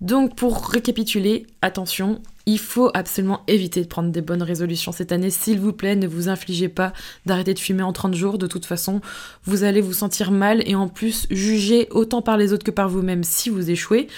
Donc 0.00 0.34
pour 0.34 0.66
récapituler, 0.68 1.46
attention, 1.60 2.22
il 2.50 2.58
faut 2.58 2.90
absolument 2.94 3.42
éviter 3.46 3.80
de 3.80 3.86
prendre 3.86 4.10
des 4.10 4.22
bonnes 4.22 4.42
résolutions 4.42 4.90
cette 4.90 5.12
année. 5.12 5.30
S'il 5.30 5.60
vous 5.60 5.72
plaît, 5.72 5.94
ne 5.94 6.08
vous 6.08 6.28
infligez 6.28 6.68
pas 6.68 6.92
d'arrêter 7.24 7.54
de 7.54 7.60
fumer 7.60 7.84
en 7.84 7.92
30 7.92 8.14
jours. 8.14 8.38
De 8.38 8.48
toute 8.48 8.66
façon, 8.66 9.00
vous 9.44 9.62
allez 9.62 9.80
vous 9.80 9.92
sentir 9.92 10.32
mal 10.32 10.68
et 10.68 10.74
en 10.74 10.88
plus 10.88 11.26
juger 11.30 11.86
autant 11.92 12.22
par 12.22 12.36
les 12.36 12.52
autres 12.52 12.64
que 12.64 12.72
par 12.72 12.88
vous-même 12.88 13.22
si 13.22 13.50
vous 13.50 13.70
échouez. 13.70 14.08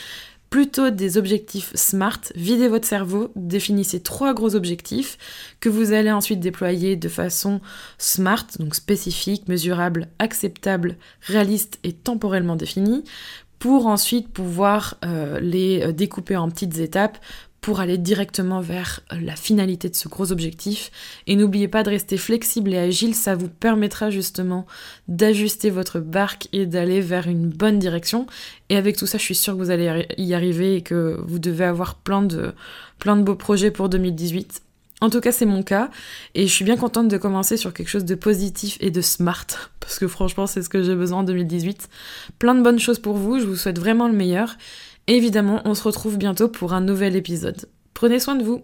Plutôt 0.49 0.91
des 0.91 1.17
objectifs 1.17 1.73
SMART, 1.75 2.21
videz 2.35 2.69
votre 2.69 2.87
cerveau, 2.87 3.33
définissez 3.37 4.01
trois 4.01 4.35
gros 4.35 4.55
objectifs 4.55 5.17
que 5.61 5.71
vous 5.71 5.93
allez 5.93 6.13
ensuite 6.13 6.41
déployer 6.41 6.95
de 6.95 7.09
façon 7.09 7.63
SMART, 7.97 8.47
donc 8.59 8.75
spécifique, 8.75 9.49
mesurable, 9.49 10.09
acceptable, 10.19 10.97
réaliste 11.23 11.79
et 11.85 11.95
temporellement 11.95 12.57
définie 12.57 13.03
pour 13.63 13.87
ensuite 13.87 14.29
pouvoir 14.29 14.97
euh, 15.05 15.39
les 15.39 15.83
euh, 15.83 15.93
découper 15.93 16.37
en 16.37 16.51
petites 16.51 16.79
étapes 16.79 17.17
pour 17.61 17.79
aller 17.79 17.97
directement 17.97 18.61
vers 18.61 18.99
euh, 19.13 19.21
la 19.23 19.37
finalité 19.37 19.89
de 19.89 19.95
ce 19.95 20.09
gros 20.09 20.33
objectif. 20.33 20.91
Et 21.29 21.37
n'oubliez 21.37 21.69
pas 21.69 21.85
de 21.85 21.91
rester 21.91 22.17
flexible 22.17 22.75
et 22.75 22.79
agile, 22.79 23.15
ça 23.15 23.37
vous 23.37 23.49
permettra 23.49 24.11
justement 24.11 24.67
d'ajuster 25.07 25.71
votre 25.71 26.01
barque 26.01 26.49
et 26.53 26.67
d'aller 26.67 27.01
vers 27.01 27.29
une 27.29 27.51
bonne 27.51 27.79
direction. 27.79 28.27
Et 28.69 28.77
avec 28.77 28.97
tout 28.97 29.07
ça, 29.07 29.17
je 29.17 29.23
suis 29.23 29.37
sûre 29.37 29.53
que 29.53 29.59
vous 29.59 29.71
allez 29.71 30.09
y 30.19 30.35
arriver 30.35 30.75
et 30.75 30.83
que 30.83 31.21
vous 31.25 31.39
devez 31.39 31.65
avoir 31.65 31.95
plein 31.95 32.23
de, 32.23 32.55
plein 32.99 33.15
de 33.15 33.23
beaux 33.23 33.37
projets 33.37 33.71
pour 33.71 33.89
2018. 33.89 34.61
En 35.03 35.11
tout 35.11 35.21
cas, 35.21 35.33
c'est 35.33 35.47
mon 35.47 35.65
cas 35.65 35.91
et 36.37 36.47
je 36.47 36.53
suis 36.53 36.65
bien 36.65 36.77
contente 36.77 37.09
de 37.09 37.19
commencer 37.19 37.57
sur 37.57 37.75
quelque 37.75 37.89
chose 37.89 38.05
de 38.05 38.15
positif 38.15 38.79
et 38.81 38.93
de 38.93 39.01
smart 39.01 39.47
parce 39.81 39.99
que 39.99 40.07
franchement, 40.07 40.47
c'est 40.47 40.63
ce 40.63 40.69
que 40.69 40.85
j'ai 40.85 40.95
besoin 40.95 41.19
en 41.19 41.23
2018. 41.25 41.89
Plein 42.39 42.55
de 42.55 42.63
bonnes 42.63 42.79
choses 42.79 43.01
pour 43.01 43.17
vous, 43.17 43.41
je 43.41 43.45
vous 43.45 43.57
souhaite 43.57 43.81
vraiment 43.81 44.07
le 44.07 44.15
meilleur. 44.15 44.57
évidemment, 45.09 45.61
on 45.65 45.75
se 45.75 45.83
retrouve 45.83 46.19
bientôt 46.19 46.49
pour 46.49 46.73
un 46.73 46.81
nouvel 46.81 47.17
épisode. 47.17 47.69
Prenez 47.95 48.21
soin 48.21 48.37
de 48.37 48.45
vous. 48.45 48.63